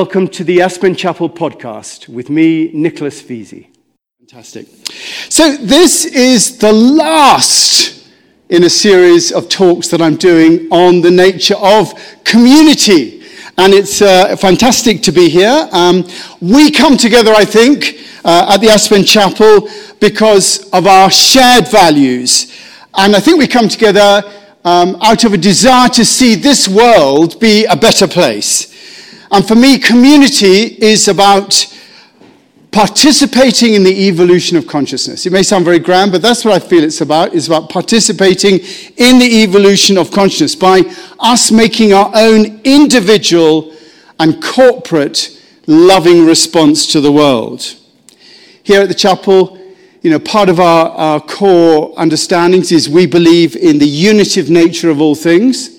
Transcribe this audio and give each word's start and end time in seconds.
Welcome 0.00 0.28
to 0.28 0.44
the 0.44 0.60
Aspen 0.60 0.94
Chapel 0.94 1.30
podcast 1.30 2.06
with 2.06 2.28
me, 2.28 2.70
Nicholas 2.74 3.22
Vesey. 3.22 3.70
Fantastic. 4.18 4.66
So, 5.30 5.56
this 5.56 6.04
is 6.04 6.58
the 6.58 6.70
last 6.70 8.06
in 8.50 8.64
a 8.64 8.68
series 8.68 9.32
of 9.32 9.48
talks 9.48 9.88
that 9.88 10.02
I'm 10.02 10.16
doing 10.16 10.68
on 10.70 11.00
the 11.00 11.10
nature 11.10 11.54
of 11.54 11.94
community. 12.24 13.22
And 13.56 13.72
it's 13.72 14.02
uh, 14.02 14.36
fantastic 14.36 15.00
to 15.00 15.12
be 15.12 15.30
here. 15.30 15.66
Um, 15.72 16.06
we 16.42 16.70
come 16.70 16.98
together, 16.98 17.32
I 17.32 17.46
think, 17.46 18.06
uh, 18.22 18.52
at 18.52 18.58
the 18.58 18.68
Aspen 18.68 19.02
Chapel 19.02 19.66
because 19.98 20.68
of 20.74 20.86
our 20.86 21.10
shared 21.10 21.68
values. 21.68 22.52
And 22.98 23.16
I 23.16 23.20
think 23.20 23.38
we 23.38 23.46
come 23.46 23.70
together 23.70 24.30
um, 24.62 24.98
out 25.00 25.24
of 25.24 25.32
a 25.32 25.38
desire 25.38 25.88
to 25.88 26.04
see 26.04 26.34
this 26.34 26.68
world 26.68 27.40
be 27.40 27.64
a 27.64 27.76
better 27.76 28.06
place. 28.06 28.75
And 29.30 29.46
for 29.46 29.54
me, 29.54 29.78
community 29.78 30.76
is 30.82 31.08
about 31.08 31.66
participating 32.70 33.72
in 33.72 33.82
the 33.82 34.06
evolution 34.08 34.56
of 34.56 34.66
consciousness. 34.66 35.24
It 35.24 35.32
may 35.32 35.42
sound 35.42 35.64
very 35.64 35.78
grand, 35.78 36.12
but 36.12 36.20
that's 36.20 36.44
what 36.44 36.54
I 36.54 36.58
feel 36.58 36.84
it's 36.84 37.00
about. 37.00 37.34
It's 37.34 37.46
about 37.46 37.70
participating 37.70 38.58
in 38.96 39.18
the 39.18 39.42
evolution 39.42 39.96
of 39.96 40.10
consciousness 40.10 40.54
by 40.54 40.82
us 41.18 41.50
making 41.50 41.94
our 41.94 42.10
own 42.14 42.60
individual 42.64 43.74
and 44.20 44.42
corporate 44.42 45.40
loving 45.66 46.26
response 46.26 46.86
to 46.88 47.00
the 47.00 47.10
world. 47.10 47.74
Here 48.62 48.82
at 48.82 48.88
the 48.88 48.94
chapel, 48.94 49.58
you 50.02 50.10
know, 50.10 50.18
part 50.18 50.48
of 50.48 50.60
our, 50.60 50.90
our 50.90 51.20
core 51.20 51.94
understandings 51.96 52.72
is 52.72 52.88
we 52.88 53.06
believe 53.06 53.56
in 53.56 53.78
the 53.78 53.88
unitive 53.88 54.50
nature 54.50 54.90
of 54.90 55.00
all 55.00 55.14
things. 55.14 55.75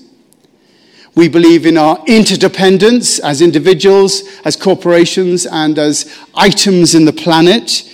We 1.18 1.28
believe 1.28 1.66
in 1.66 1.80
our 1.80 1.98
interdependence 2.06 3.18
as 3.18 3.42
individuals, 3.42 4.22
as 4.46 4.56
corporations, 4.56 5.48
and 5.48 5.80
as 5.80 6.16
items 6.36 6.94
in 6.94 7.06
the 7.06 7.12
planet. 7.12 7.92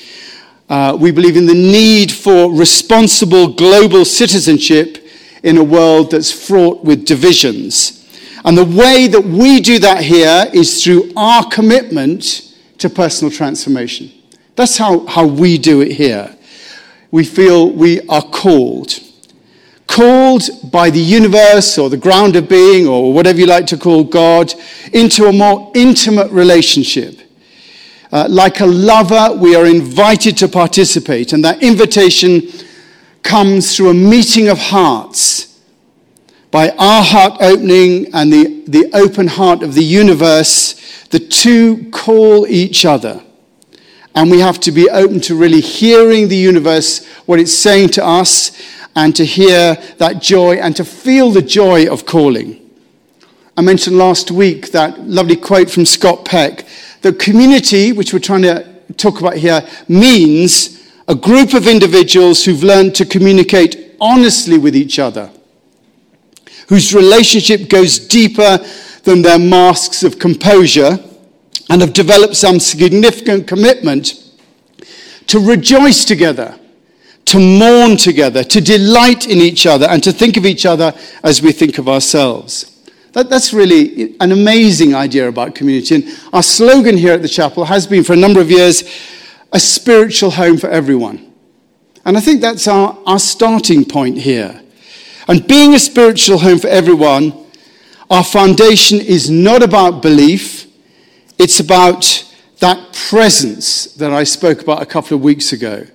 Uh, 0.68 0.98
we 1.00 1.10
believe 1.10 1.38
in 1.38 1.46
the 1.46 1.54
need 1.54 2.12
for 2.12 2.54
responsible 2.54 3.54
global 3.54 4.04
citizenship 4.04 5.08
in 5.42 5.58
a 5.58 5.64
world 5.64 6.12
that's 6.12 6.34
fraught 6.34 6.84
with 6.84 7.06
divisions. 7.06 8.06
And 8.44 8.58
the 8.58 8.66
way 8.66 9.08
that 9.08 9.24
we 9.24 9.62
do 9.62 9.80
that 9.80 10.04
here 10.04 10.48
is 10.54 10.84
through 10.84 11.14
our 11.16 11.48
commitment 11.50 12.54
to 12.80 12.90
personal 12.90 13.32
transformation. 13.32 14.12
That's 14.58 14.76
how, 14.76 15.06
how 15.06 15.26
we 15.26 15.58
do 15.58 15.80
it 15.80 15.94
here. 15.94 16.36
We 17.10 17.24
feel 17.24 17.72
we 17.72 18.02
are 18.10 18.22
called 18.22 19.00
called 19.94 20.50
by 20.72 20.90
the 20.90 21.00
universe 21.00 21.78
or 21.78 21.88
the 21.88 21.98
ground 21.98 22.36
of 22.36 22.50
being 22.50 22.88
or 22.88 23.14
whatever 23.14 23.40
you 23.40 23.46
like 23.46 23.68
to 23.68 23.78
call 23.78 24.04
God 24.04 24.52
into 24.92 25.26
a 25.26 25.32
more 25.32 25.72
intimate 25.76 26.32
relationship. 26.32 27.20
Uh, 28.12 28.26
like 28.28 28.60
a 28.60 28.66
lover, 28.66 29.36
we 29.38 29.56
are 29.56 29.68
invited 29.68 30.36
to 30.38 30.48
participate, 30.48 31.32
and 31.32 31.46
that 31.46 31.62
invitation 31.62 32.42
comes 33.22 33.76
through 33.76 33.90
a 33.90 33.94
meeting 33.94 34.50
of 34.50 34.58
hearts. 34.58 35.60
By 36.50 36.70
our 36.72 37.04
heart 37.04 37.38
opening 37.40 38.14
and 38.14 38.34
the, 38.34 38.64
the 38.68 38.90
open 38.94 39.28
heart 39.28 39.62
of 39.62 39.76
the 39.76 39.84
universe, 39.84 41.06
the 41.10 41.20
two 41.20 41.90
call 41.92 42.48
each 42.48 42.84
other. 42.86 43.22
And 44.16 44.30
we 44.30 44.40
have 44.40 44.60
to 44.62 44.72
be 44.72 44.90
open 44.90 45.20
to 45.22 45.36
really 45.36 45.62
hearing 45.62 46.28
the 46.28 46.36
universe, 46.36 47.06
what 47.26 47.40
it's 47.40 47.54
saying 47.54 47.90
to 47.90 48.06
us, 48.06 48.52
and 48.96 49.16
to 49.16 49.26
hear 49.26 49.76
that 49.98 50.22
joy 50.22 50.56
and 50.56 50.76
to 50.76 50.86
feel 50.86 51.32
the 51.32 51.42
joy 51.42 51.92
of 51.92 52.06
calling. 52.06 52.60
I 53.58 53.62
mentioned 53.62 53.98
last 53.98 54.32
week 54.32 54.72
that 54.72 55.00
lovely 55.02 55.36
quote 55.36 55.70
from 55.70 55.86
Scott 55.86 56.26
Peck 56.26 56.66
The 57.02 57.14
community, 57.14 57.92
which 57.92 58.14
we're 58.14 58.20
trying 58.20 58.44
to 58.44 58.68
talk 58.98 59.20
about 59.20 59.38
here, 59.38 59.68
means 59.88 60.90
a 61.08 61.16
group 61.16 61.54
of 61.54 61.68
individuals 61.68 62.44
who've 62.44 62.64
learned 62.64 62.96
to 62.96 63.06
communicate 63.06 63.96
honestly 64.00 64.58
with 64.58 64.76
each 64.76 65.00
other, 65.00 65.30
whose 66.68 66.94
relationship 66.94 67.70
goes 67.70 68.00
deeper 68.00 68.60
than 69.04 69.22
their 69.22 69.40
masks 69.40 70.04
of 70.04 70.20
composure, 70.20 70.98
and 71.70 71.82
have 71.82 71.94
developed 71.94 72.36
some 72.36 72.60
significant 72.60 73.48
commitment 73.48 74.32
to 75.28 75.40
rejoice 75.40 76.06
together 76.06 76.58
to 77.26 77.40
mourn 77.40 77.98
together, 77.98 78.44
to 78.44 78.62
delight 78.62 79.28
in 79.28 79.40
each 79.40 79.66
other, 79.66 79.88
and 79.88 80.04
to 80.04 80.12
think 80.12 80.38
of 80.38 80.46
each 80.46 80.66
other 80.66 80.94
as 81.24 81.42
we 81.42 81.52
think 81.52 81.78
of 81.78 81.88
ourselves. 81.88 82.70
That, 83.14 83.30
that's 83.30 83.54
really 83.54 84.16
an 84.20 84.32
amazing 84.32 84.96
idea 84.96 85.28
about 85.28 85.56
community. 85.56 85.96
And 85.96 86.20
our 86.34 86.44
slogan 86.44 86.98
here 86.98 87.14
at 87.14 87.22
the 87.22 87.28
chapel 87.28 87.66
has 87.66 87.88
been 87.88 88.04
for 88.04 88.14
a 88.14 88.18
number 88.18 88.42
of 88.42 88.50
years 88.50 88.84
a 89.52 89.60
spiritual 89.60 90.32
home 90.32 90.58
for 90.58 90.70
everyone. 90.70 91.32
And 92.06 92.18
I 92.18 92.22
think 92.22 92.42
that's 92.42 92.68
our, 92.68 92.98
our 93.06 93.20
starting 93.20 93.86
point 93.86 94.18
here. 94.18 94.62
And 95.28 95.48
being 95.48 95.74
a 95.74 95.80
spiritual 95.80 96.40
home 96.40 96.60
for 96.60 96.68
everyone, 96.68 97.34
our 98.10 98.24
foundation 98.24 99.00
is 99.00 99.30
not 99.30 99.64
about 99.64 100.02
belief, 100.02 100.68
it's 101.40 101.60
about 101.60 102.30
that 102.60 102.94
presence 102.94 103.86
that 103.96 104.12
I 104.12 104.24
spoke 104.24 104.62
about 104.62 104.82
a 104.82 104.86
couple 104.86 105.16
of 105.16 105.24
weeks 105.24 105.54
ago. 105.54 105.86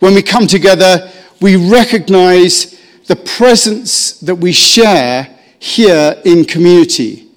When 0.00 0.14
we 0.14 0.22
come 0.22 0.46
together, 0.46 1.10
we 1.40 1.56
recognize 1.56 2.78
the 3.06 3.16
presence 3.16 4.18
that 4.20 4.34
we 4.34 4.52
share 4.52 5.28
here 5.58 6.20
in 6.24 6.44
community. 6.46 7.28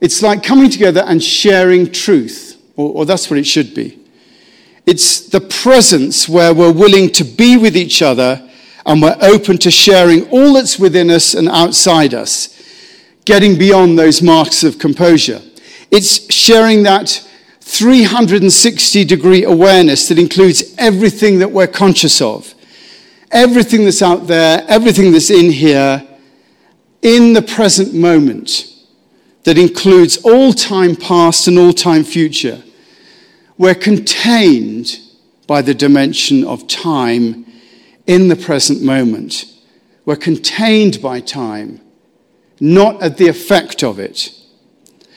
It's 0.00 0.22
like 0.22 0.42
coming 0.42 0.70
together 0.70 1.04
and 1.06 1.22
sharing 1.22 1.92
truth, 1.92 2.60
or, 2.76 2.90
or, 2.92 3.06
that's 3.06 3.30
what 3.30 3.38
it 3.38 3.46
should 3.46 3.74
be. 3.74 3.98
It's 4.86 5.28
the 5.28 5.40
presence 5.40 6.28
where 6.28 6.54
we're 6.54 6.72
willing 6.72 7.10
to 7.12 7.24
be 7.24 7.56
with 7.56 7.76
each 7.76 8.02
other 8.02 8.50
and 8.86 9.00
we're 9.00 9.16
open 9.20 9.58
to 9.58 9.70
sharing 9.70 10.28
all 10.30 10.54
that's 10.54 10.78
within 10.78 11.10
us 11.10 11.34
and 11.34 11.48
outside 11.48 12.14
us, 12.14 12.48
getting 13.24 13.58
beyond 13.58 13.98
those 13.98 14.22
marks 14.22 14.62
of 14.62 14.78
composure. 14.78 15.40
It's 15.90 16.32
sharing 16.32 16.82
that 16.84 17.26
360 17.76 19.04
degree 19.04 19.44
awareness 19.44 20.08
that 20.08 20.18
includes 20.18 20.74
everything 20.78 21.40
that 21.40 21.50
we're 21.50 21.66
conscious 21.66 22.20
of, 22.20 22.54
everything 23.32 23.84
that's 23.84 24.02
out 24.02 24.26
there, 24.28 24.64
everything 24.68 25.10
that's 25.10 25.30
in 25.30 25.50
here, 25.50 26.06
in 27.02 27.32
the 27.32 27.42
present 27.42 27.92
moment, 27.92 28.72
that 29.42 29.58
includes 29.58 30.16
all 30.18 30.52
time 30.52 30.94
past 30.94 31.48
and 31.48 31.58
all 31.58 31.72
time 31.72 32.04
future. 32.04 32.62
We're 33.58 33.74
contained 33.74 34.98
by 35.46 35.60
the 35.62 35.74
dimension 35.74 36.44
of 36.44 36.66
time 36.66 37.44
in 38.06 38.28
the 38.28 38.36
present 38.36 38.82
moment. 38.82 39.46
We're 40.04 40.16
contained 40.16 41.02
by 41.02 41.20
time, 41.20 41.80
not 42.60 43.02
at 43.02 43.16
the 43.16 43.28
effect 43.28 43.82
of 43.82 43.98
it. 43.98 44.30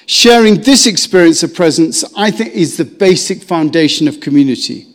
Sharing 0.07 0.61
this 0.61 0.87
experience 0.87 1.43
of 1.43 1.53
presence, 1.53 2.05
I 2.15 2.31
think, 2.31 2.53
is 2.53 2.77
the 2.77 2.85
basic 2.85 3.43
foundation 3.43 4.07
of 4.07 4.21
community. 4.21 4.87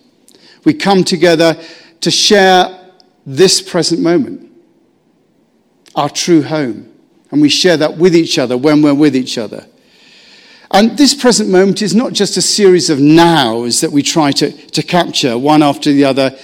We 0.65 0.73
come 0.73 1.05
together 1.05 1.63
to 2.01 2.11
share 2.11 2.93
this 3.27 3.61
present 3.61 4.01
moment, 4.01 4.51
our 5.95 6.09
true 6.09 6.41
home. 6.43 6.89
And 7.31 7.43
we 7.43 7.51
share 7.51 7.77
that 7.77 7.99
with 7.99 8.17
each 8.17 8.39
other 8.39 8.57
when 8.57 8.81
we're 8.81 8.95
with 8.95 9.15
each 9.15 9.37
other. 9.37 9.67
And 10.71 10.97
this 10.97 11.15
present 11.15 11.51
moment 11.51 11.83
is 11.83 11.95
not 11.95 12.15
just 12.15 12.39
a 12.39 12.43
series 12.43 12.89
of 12.89 12.99
nows 12.99 13.83
that 13.83 13.93
we 13.93 14.03
try 14.03 14.33
to, 14.33 14.51
to 14.51 14.83
capture 14.83 15.37
one 15.37 15.63
after 15.63 15.93
the 15.93 16.07
other. 16.07 16.35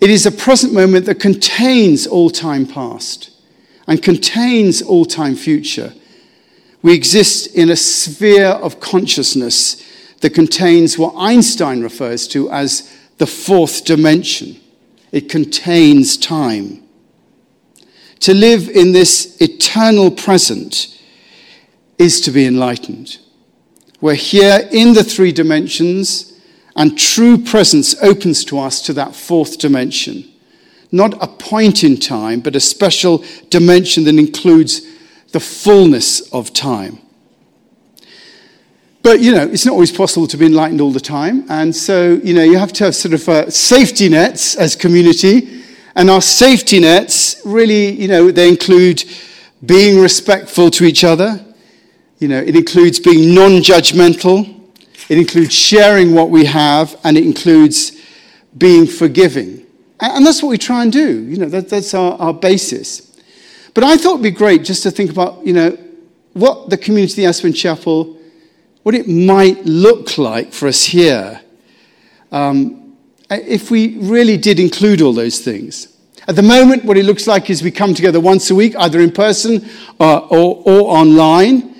It 0.00 0.10
is 0.10 0.26
a 0.26 0.32
present 0.32 0.72
moment 0.72 1.06
that 1.06 1.20
contains 1.20 2.08
all 2.08 2.28
time 2.28 2.66
past 2.66 3.30
and 3.86 4.02
contains 4.02 4.82
all 4.82 5.04
time 5.04 5.36
future 5.36 5.94
we 6.84 6.92
exist 6.92 7.46
in 7.56 7.70
a 7.70 7.76
sphere 7.76 8.48
of 8.48 8.78
consciousness 8.78 9.82
that 10.20 10.34
contains 10.34 10.98
what 10.98 11.14
Einstein 11.16 11.80
refers 11.82 12.28
to 12.28 12.50
as 12.50 12.94
the 13.16 13.26
fourth 13.26 13.86
dimension. 13.86 14.60
It 15.10 15.30
contains 15.30 16.18
time. 16.18 16.82
To 18.20 18.34
live 18.34 18.68
in 18.68 18.92
this 18.92 19.38
eternal 19.40 20.10
present 20.10 21.00
is 21.96 22.20
to 22.20 22.30
be 22.30 22.44
enlightened. 22.44 23.16
We're 24.02 24.12
here 24.12 24.68
in 24.70 24.92
the 24.92 25.04
three 25.04 25.32
dimensions, 25.32 26.38
and 26.76 26.98
true 26.98 27.38
presence 27.38 27.94
opens 28.02 28.44
to 28.44 28.58
us 28.58 28.82
to 28.82 28.92
that 28.92 29.16
fourth 29.16 29.56
dimension. 29.56 30.30
Not 30.92 31.14
a 31.22 31.28
point 31.28 31.82
in 31.82 31.96
time, 31.96 32.40
but 32.40 32.54
a 32.54 32.60
special 32.60 33.24
dimension 33.48 34.04
that 34.04 34.18
includes 34.18 34.82
the 35.34 35.40
fullness 35.40 36.32
of 36.32 36.52
time. 36.52 37.00
But, 39.02 39.20
you 39.20 39.32
know, 39.32 39.42
it's 39.42 39.66
not 39.66 39.72
always 39.72 39.90
possible 39.90 40.28
to 40.28 40.36
be 40.36 40.46
enlightened 40.46 40.80
all 40.80 40.92
the 40.92 41.00
time. 41.00 41.44
And 41.50 41.74
so, 41.74 42.20
you 42.22 42.32
know, 42.32 42.44
you 42.44 42.56
have 42.56 42.72
to 42.74 42.84
have 42.84 42.94
sort 42.94 43.14
of 43.14 43.28
uh, 43.28 43.50
safety 43.50 44.08
nets 44.08 44.54
as 44.54 44.76
community. 44.76 45.62
And 45.96 46.08
our 46.08 46.22
safety 46.22 46.78
nets 46.78 47.42
really, 47.44 47.90
you 47.90 48.06
know, 48.06 48.30
they 48.30 48.48
include 48.48 49.04
being 49.66 50.00
respectful 50.00 50.70
to 50.70 50.84
each 50.84 51.02
other, 51.04 51.44
You 52.20 52.28
know, 52.28 52.40
it 52.40 52.54
includes 52.54 53.00
being 53.00 53.34
non 53.34 53.60
judgmental, 53.60 54.38
it 55.08 55.18
includes 55.18 55.52
sharing 55.52 56.14
what 56.14 56.30
we 56.30 56.44
have, 56.44 56.96
and 57.02 57.18
it 57.18 57.24
includes 57.24 57.92
being 58.56 58.86
forgiving. 58.86 59.66
And 59.98 60.24
that's 60.24 60.42
what 60.42 60.50
we 60.50 60.58
try 60.58 60.84
and 60.84 60.92
do. 60.92 61.24
You 61.24 61.38
know, 61.38 61.48
that, 61.48 61.68
that's 61.68 61.92
our, 61.92 62.12
our 62.20 62.32
basis. 62.32 63.13
But 63.74 63.84
I 63.84 63.96
thought 63.96 64.14
it'd 64.14 64.22
be 64.22 64.30
great 64.30 64.64
just 64.64 64.84
to 64.84 64.90
think 64.90 65.10
about, 65.10 65.44
you 65.44 65.52
know, 65.52 65.76
what 66.32 66.70
the 66.70 66.76
community 66.76 67.26
Aspen 67.26 67.52
Chapel, 67.52 68.16
what 68.84 68.94
it 68.94 69.08
might 69.08 69.64
look 69.64 70.16
like 70.16 70.52
for 70.52 70.68
us 70.68 70.84
here 70.84 71.40
um, 72.30 72.96
if 73.30 73.70
we 73.70 73.98
really 73.98 74.36
did 74.36 74.60
include 74.60 75.00
all 75.00 75.12
those 75.12 75.40
things. 75.40 75.88
At 76.26 76.36
the 76.36 76.42
moment, 76.42 76.84
what 76.84 76.96
it 76.96 77.04
looks 77.04 77.26
like 77.26 77.50
is 77.50 77.62
we 77.62 77.70
come 77.70 77.94
together 77.94 78.20
once 78.20 78.50
a 78.50 78.54
week, 78.54 78.74
either 78.78 79.00
in 79.00 79.12
person 79.12 79.68
or, 79.98 80.22
or, 80.32 80.62
or 80.64 80.96
online. 80.96 81.74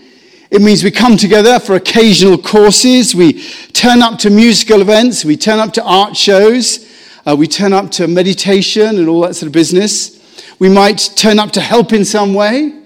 It 0.51 0.63
means 0.63 0.85
we 0.85 0.91
come 0.91 1.17
together 1.17 1.59
for 1.59 1.75
occasional 1.75 2.39
courses, 2.39 3.15
we 3.15 3.43
turn 3.73 4.03
up 4.03 4.19
to 4.21 4.31
musical 4.31 4.81
events, 4.81 5.25
we 5.25 5.37
turn 5.37 5.59
up 5.59 5.73
to 5.75 5.83
art 5.83 6.17
shows, 6.17 6.89
uh, 7.27 7.35
we 7.37 7.49
turn 7.49 7.73
up 7.73 7.91
to 7.93 8.07
meditation 8.07 8.99
and 8.99 9.09
all 9.09 9.23
that 9.23 9.35
sort 9.35 9.49
of 9.49 9.53
business. 9.53 10.14
We 10.59 10.69
might 10.69 11.11
turn 11.17 11.39
up 11.39 11.51
to 11.53 11.61
help 11.61 11.93
in 11.93 12.05
some 12.05 12.35
way 12.35 12.85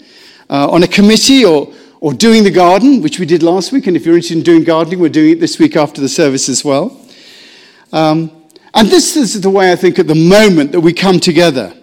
uh, 0.48 0.70
on 0.70 0.82
a 0.82 0.88
committee 0.88 1.44
or, 1.44 1.72
or 2.00 2.12
doing 2.12 2.44
the 2.44 2.50
garden, 2.50 3.02
which 3.02 3.18
we 3.18 3.26
did 3.26 3.42
last 3.42 3.72
week. 3.72 3.86
And 3.86 3.96
if 3.96 4.06
you're 4.06 4.14
interested 4.14 4.38
in 4.38 4.42
doing 4.42 4.64
gardening, 4.64 5.00
we're 5.00 5.08
doing 5.08 5.32
it 5.32 5.40
this 5.40 5.58
week 5.58 5.76
after 5.76 6.00
the 6.00 6.08
service 6.08 6.48
as 6.48 6.64
well. 6.64 7.00
Um, 7.92 8.30
and 8.74 8.88
this 8.88 9.16
is 9.16 9.40
the 9.40 9.50
way 9.50 9.72
I 9.72 9.76
think 9.76 9.98
at 9.98 10.06
the 10.06 10.14
moment 10.14 10.72
that 10.72 10.80
we 10.80 10.92
come 10.92 11.20
together. 11.20 11.74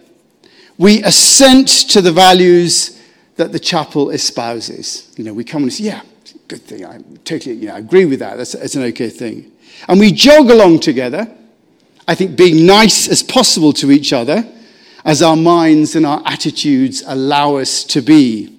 We 0.78 1.04
assent 1.04 1.68
to 1.92 2.02
the 2.02 2.12
values 2.12 3.02
that 3.38 3.52
the 3.52 3.60
chapel 3.60 4.10
espouses. 4.10 5.14
You 5.18 5.26
know, 5.26 5.34
we 5.34 5.44
come 5.44 5.64
and 5.64 5.74
say, 5.74 5.86
yeah, 5.86 6.02
good 6.48 6.62
thing. 6.62 6.86
I 6.86 7.00
totally, 7.24 7.56
you 7.56 7.68
know, 7.68 7.76
I 7.76 7.80
agree 7.80 8.06
with 8.06 8.20
that. 8.20 8.38
That's, 8.38 8.54
that's 8.54 8.76
an 8.76 8.84
okay 8.84 9.10
thing. 9.10 9.52
And 9.88 10.00
we 10.00 10.12
jog 10.12 10.50
along 10.50 10.80
together. 10.80 11.30
I 12.08 12.16
think 12.16 12.38
being 12.38 12.66
nice 12.66 13.08
as 13.08 13.24
possible 13.24 13.74
to 13.74 13.92
each 13.92 14.14
other 14.14 14.50
as 15.06 15.22
our 15.22 15.36
minds 15.36 15.96
and 15.96 16.06
our 16.06 16.22
attitudes 16.26 17.04
allow 17.06 17.58
us 17.58 17.84
to 17.84 18.02
be. 18.02 18.58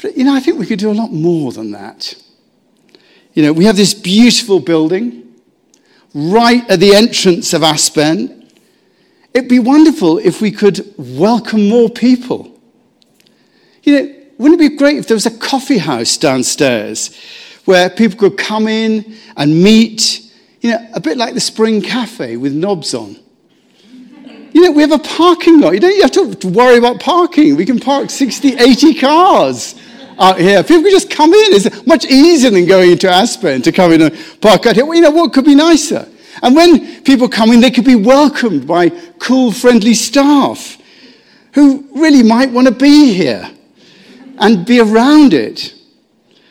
But, 0.00 0.16
you 0.16 0.24
know, 0.24 0.34
I 0.34 0.40
think 0.40 0.58
we 0.58 0.66
could 0.66 0.78
do 0.78 0.90
a 0.90 0.94
lot 0.94 1.12
more 1.12 1.52
than 1.52 1.72
that. 1.72 2.14
You 3.34 3.42
know, 3.42 3.52
we 3.52 3.66
have 3.66 3.76
this 3.76 3.92
beautiful 3.92 4.60
building 4.60 5.34
right 6.14 6.68
at 6.70 6.80
the 6.80 6.94
entrance 6.94 7.52
of 7.52 7.62
Aspen. 7.62 8.48
It'd 9.34 9.50
be 9.50 9.58
wonderful 9.58 10.18
if 10.18 10.40
we 10.40 10.50
could 10.50 10.94
welcome 10.96 11.68
more 11.68 11.90
people. 11.90 12.58
You 13.82 13.92
know, 13.92 14.14
wouldn't 14.38 14.60
it 14.60 14.70
be 14.70 14.76
great 14.76 14.96
if 14.96 15.06
there 15.06 15.16
was 15.16 15.26
a 15.26 15.38
coffee 15.38 15.78
house 15.78 16.16
downstairs 16.16 17.14
where 17.66 17.90
people 17.90 18.18
could 18.18 18.38
come 18.38 18.66
in 18.66 19.16
and 19.36 19.62
meet, 19.62 20.32
you 20.62 20.70
know, 20.70 20.88
a 20.94 21.00
bit 21.00 21.18
like 21.18 21.34
the 21.34 21.40
Spring 21.40 21.82
Cafe 21.82 22.38
with 22.38 22.54
knobs 22.54 22.94
on. 22.94 23.18
You 24.52 24.62
know, 24.62 24.70
we 24.70 24.82
have 24.82 24.92
a 24.92 24.98
parking 24.98 25.60
lot. 25.60 25.74
You 25.74 25.80
don't 25.80 26.00
have 26.02 26.38
to 26.40 26.48
worry 26.48 26.78
about 26.78 27.00
parking. 27.00 27.56
We 27.56 27.66
can 27.66 27.78
park 27.78 28.10
60, 28.10 28.56
80 28.56 28.94
cars 28.94 29.74
out 30.18 30.38
here. 30.38 30.62
People 30.62 30.82
can 30.82 30.90
just 30.90 31.10
come 31.10 31.32
in. 31.32 31.54
It's 31.54 31.86
much 31.86 32.04
easier 32.06 32.50
than 32.50 32.66
going 32.66 32.92
into 32.92 33.08
Aspen 33.08 33.62
to 33.62 33.72
come 33.72 33.92
in 33.92 34.02
and 34.02 34.16
park 34.40 34.66
out 34.66 34.74
here. 34.74 34.84
Well, 34.84 34.94
you 34.94 35.02
know 35.02 35.10
what 35.10 35.32
could 35.32 35.44
be 35.44 35.54
nicer? 35.54 36.08
And 36.42 36.54
when 36.54 37.02
people 37.02 37.28
come 37.28 37.52
in, 37.52 37.60
they 37.60 37.70
could 37.70 37.84
be 37.84 37.96
welcomed 37.96 38.66
by 38.66 38.90
cool, 39.18 39.52
friendly 39.52 39.94
staff 39.94 40.78
who 41.52 41.88
really 41.94 42.22
might 42.22 42.50
want 42.50 42.68
to 42.68 42.74
be 42.74 43.12
here 43.12 43.50
and 44.38 44.64
be 44.64 44.80
around 44.80 45.34
it. 45.34 45.74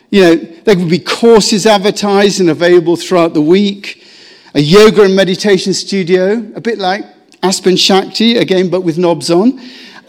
You 0.09 0.21
know, 0.21 0.35
there 0.35 0.75
could 0.75 0.89
be 0.89 0.99
courses 0.99 1.65
advertised 1.65 2.39
and 2.39 2.49
available 2.49 2.95
throughout 2.95 3.33
the 3.33 3.41
week, 3.41 4.03
a 4.53 4.59
yoga 4.59 5.03
and 5.03 5.15
meditation 5.15 5.73
studio, 5.73 6.51
a 6.55 6.61
bit 6.61 6.77
like 6.77 7.05
Aspen 7.47 7.77
Shakti, 7.77 8.37
again, 8.37 8.69
but 8.69 8.81
with 8.81 8.97
knobs 8.97 9.31
on. 9.31 9.57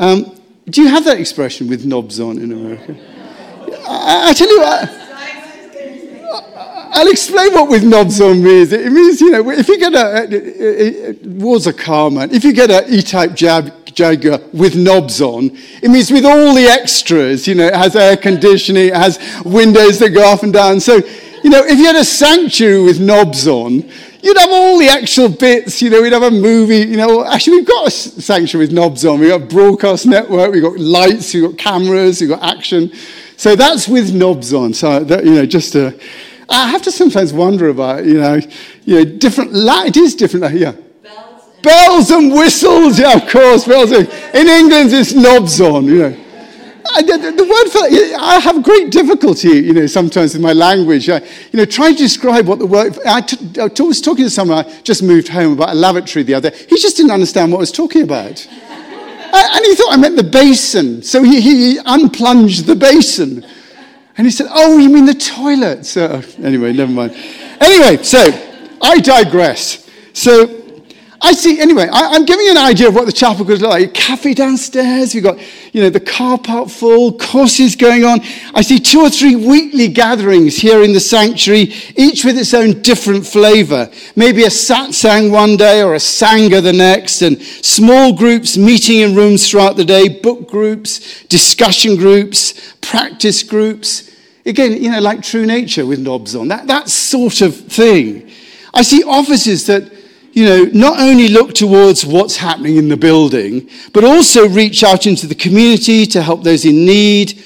Um, 0.00 0.36
do 0.68 0.82
you 0.82 0.88
have 0.88 1.04
that 1.04 1.20
expression 1.20 1.68
with 1.68 1.86
knobs 1.86 2.18
on 2.18 2.36
in 2.38 2.50
America? 2.50 2.96
I, 3.86 4.30
I 4.30 4.32
tell 4.32 4.50
you 4.50 4.60
what. 4.60 4.90
I'll 6.90 7.08
explain 7.08 7.52
what 7.52 7.68
with 7.70 7.84
knobs 7.84 8.20
on 8.20 8.42
means. 8.42 8.72
It 8.72 8.90
means, 8.90 9.20
you 9.20 9.30
know, 9.30 9.50
if 9.50 9.68
you 9.68 9.78
get 9.78 9.94
a, 9.94 11.16
was 11.22 11.68
a 11.68 11.72
car 11.72 12.10
man, 12.10 12.32
if 12.32 12.42
you 12.42 12.52
get 12.52 12.72
an 12.72 12.92
E-type 12.92 13.34
jab, 13.34 13.72
Jaguar 13.94 14.40
with 14.52 14.74
knobs 14.74 15.20
on, 15.20 15.56
it 15.80 15.90
means 15.90 16.10
with 16.10 16.24
all 16.24 16.54
the 16.54 16.66
extras, 16.66 17.46
you 17.46 17.54
know, 17.54 17.66
it 17.66 17.74
has 17.74 17.94
air 17.94 18.16
conditioning, 18.16 18.88
it 18.88 18.96
has 18.96 19.18
windows 19.44 20.00
that 20.00 20.10
go 20.10 20.32
up 20.32 20.42
and 20.42 20.52
down. 20.52 20.80
So, 20.80 20.96
you 21.44 21.50
know, 21.50 21.64
if 21.64 21.78
you 21.78 21.86
had 21.86 21.96
a 21.96 22.04
sanctuary 22.04 22.82
with 22.82 22.98
knobs 23.00 23.46
on, 23.46 23.88
you'd 24.22 24.36
have 24.36 24.50
all 24.50 24.78
the 24.78 24.88
actual 24.88 25.28
bits, 25.28 25.80
you 25.80 25.90
know, 25.90 26.02
we'd 26.02 26.12
have 26.12 26.22
a 26.22 26.30
movie, 26.30 26.78
you 26.78 26.96
know, 26.96 27.24
actually 27.24 27.58
we've 27.58 27.66
got 27.66 27.88
a 27.88 27.90
sanctuary 27.90 28.66
with 28.66 28.74
knobs 28.74 29.04
on. 29.04 29.20
We've 29.20 29.30
got 29.30 29.42
a 29.42 29.46
broadcast 29.46 30.06
network, 30.06 30.52
we've 30.52 30.62
got 30.62 30.78
lights, 30.78 31.32
we've 31.34 31.44
got 31.44 31.58
cameras, 31.58 32.20
we've 32.20 32.30
got 32.30 32.42
action. 32.42 32.92
So 33.36 33.54
that's 33.54 33.88
with 33.88 34.12
knobs 34.12 34.52
on. 34.52 34.74
So, 34.74 35.04
that, 35.04 35.24
you 35.24 35.34
know, 35.34 35.46
just 35.46 35.72
to, 35.72 35.98
I 36.48 36.68
have 36.68 36.82
to 36.82 36.92
sometimes 36.92 37.32
wonder 37.32 37.68
about, 37.68 38.04
you 38.04 38.20
know, 38.20 38.40
you 38.84 38.94
know 38.94 39.04
different, 39.04 39.50
it 39.54 39.96
is 39.96 40.14
different, 40.14 40.44
uh, 40.44 40.48
yeah. 40.48 40.72
Bells 41.02 41.44
and, 41.44 41.62
bells 41.62 42.10
and 42.10 42.32
whistles, 42.32 42.98
yeah, 42.98 43.16
of 43.16 43.28
course. 43.28 43.64
Bells 43.64 43.92
and, 43.92 44.08
in 44.34 44.48
England, 44.48 44.92
it's 44.92 45.14
knobs 45.14 45.60
on, 45.60 45.84
you 45.84 45.98
know. 45.98 46.24
The, 46.96 47.34
the, 47.36 47.44
word 47.44 47.68
for 47.70 47.80
I 48.20 48.38
have 48.40 48.62
great 48.62 48.90
difficulty, 48.90 49.48
you 49.48 49.72
know, 49.72 49.86
sometimes 49.86 50.34
in 50.34 50.42
my 50.42 50.52
language. 50.52 51.08
I, 51.08 51.18
you 51.52 51.56
know, 51.58 51.64
trying 51.64 51.94
to 51.94 51.98
describe 51.98 52.46
what 52.46 52.58
the 52.58 52.66
word. 52.66 52.98
I, 53.06 53.20
t- 53.20 53.60
I 53.60 53.68
was 53.82 54.00
talking 54.00 54.24
to 54.24 54.30
someone. 54.30 54.64
I 54.64 54.80
just 54.82 55.02
moved 55.02 55.28
home 55.28 55.52
about 55.52 55.70
a 55.70 55.74
lavatory 55.74 56.22
the 56.22 56.34
other. 56.34 56.50
He 56.50 56.76
just 56.76 56.96
didn't 56.96 57.12
understand 57.12 57.52
what 57.52 57.58
I 57.58 57.60
was 57.60 57.72
talking 57.72 58.02
about. 58.02 58.46
And 59.30 59.64
he 59.64 59.74
thought 59.74 59.92
I 59.92 59.96
meant 59.96 60.16
the 60.16 60.24
basin. 60.24 61.02
So 61.02 61.22
he, 61.22 61.40
he 61.40 61.78
unplunged 61.84 62.66
the 62.66 62.74
basin. 62.74 63.44
And 64.16 64.26
he 64.26 64.30
said, 64.30 64.48
Oh, 64.50 64.78
you 64.78 64.88
mean 64.88 65.04
the 65.04 65.14
toilet? 65.14 65.86
So, 65.86 66.22
anyway, 66.42 66.72
never 66.72 66.90
mind. 66.90 67.12
Anyway, 67.60 68.02
so 68.02 68.18
I 68.82 68.98
digress. 68.98 69.88
So 70.12 70.57
I 71.20 71.32
see, 71.32 71.60
anyway, 71.60 71.88
I, 71.92 72.14
am 72.14 72.24
giving 72.24 72.44
you 72.44 72.52
an 72.52 72.58
idea 72.58 72.88
of 72.88 72.94
what 72.94 73.06
the 73.06 73.12
chapel 73.12 73.44
could 73.44 73.60
look 73.60 73.70
like. 73.70 73.92
Cafe 73.92 74.34
downstairs, 74.34 75.14
you've 75.14 75.24
got, 75.24 75.38
you 75.72 75.82
know, 75.82 75.90
the 75.90 75.98
car 75.98 76.38
park 76.38 76.68
full, 76.68 77.18
courses 77.18 77.74
going 77.74 78.04
on. 78.04 78.20
I 78.54 78.62
see 78.62 78.78
two 78.78 79.00
or 79.00 79.10
three 79.10 79.34
weekly 79.34 79.88
gatherings 79.88 80.56
here 80.56 80.84
in 80.84 80.92
the 80.92 81.00
sanctuary, 81.00 81.72
each 81.96 82.24
with 82.24 82.38
its 82.38 82.54
own 82.54 82.82
different 82.82 83.26
flavor. 83.26 83.90
Maybe 84.14 84.44
a 84.44 84.48
satsang 84.48 85.32
one 85.32 85.56
day 85.56 85.82
or 85.82 85.94
a 85.94 85.98
sangha 85.98 86.62
the 86.62 86.72
next, 86.72 87.22
and 87.22 87.42
small 87.42 88.12
groups 88.12 88.56
meeting 88.56 89.00
in 89.00 89.16
rooms 89.16 89.50
throughout 89.50 89.76
the 89.76 89.84
day, 89.84 90.08
book 90.08 90.48
groups, 90.48 91.24
discussion 91.24 91.96
groups, 91.96 92.74
practice 92.80 93.42
groups. 93.42 94.14
Again, 94.46 94.80
you 94.80 94.90
know, 94.90 95.00
like 95.00 95.22
true 95.22 95.46
nature 95.46 95.84
with 95.84 95.98
knobs 95.98 96.36
on, 96.36 96.46
that, 96.48 96.68
that 96.68 96.88
sort 96.88 97.40
of 97.40 97.56
thing. 97.56 98.30
I 98.72 98.82
see 98.82 99.02
offices 99.02 99.66
that 99.66 99.97
you 100.38 100.44
know, 100.44 100.64
not 100.66 101.00
only 101.00 101.26
look 101.26 101.52
towards 101.52 102.06
what's 102.06 102.36
happening 102.36 102.76
in 102.76 102.88
the 102.88 102.96
building, 102.96 103.68
but 103.92 104.04
also 104.04 104.48
reach 104.48 104.84
out 104.84 105.04
into 105.04 105.26
the 105.26 105.34
community 105.34 106.06
to 106.06 106.22
help 106.22 106.44
those 106.44 106.64
in 106.64 106.84
need, 106.84 107.42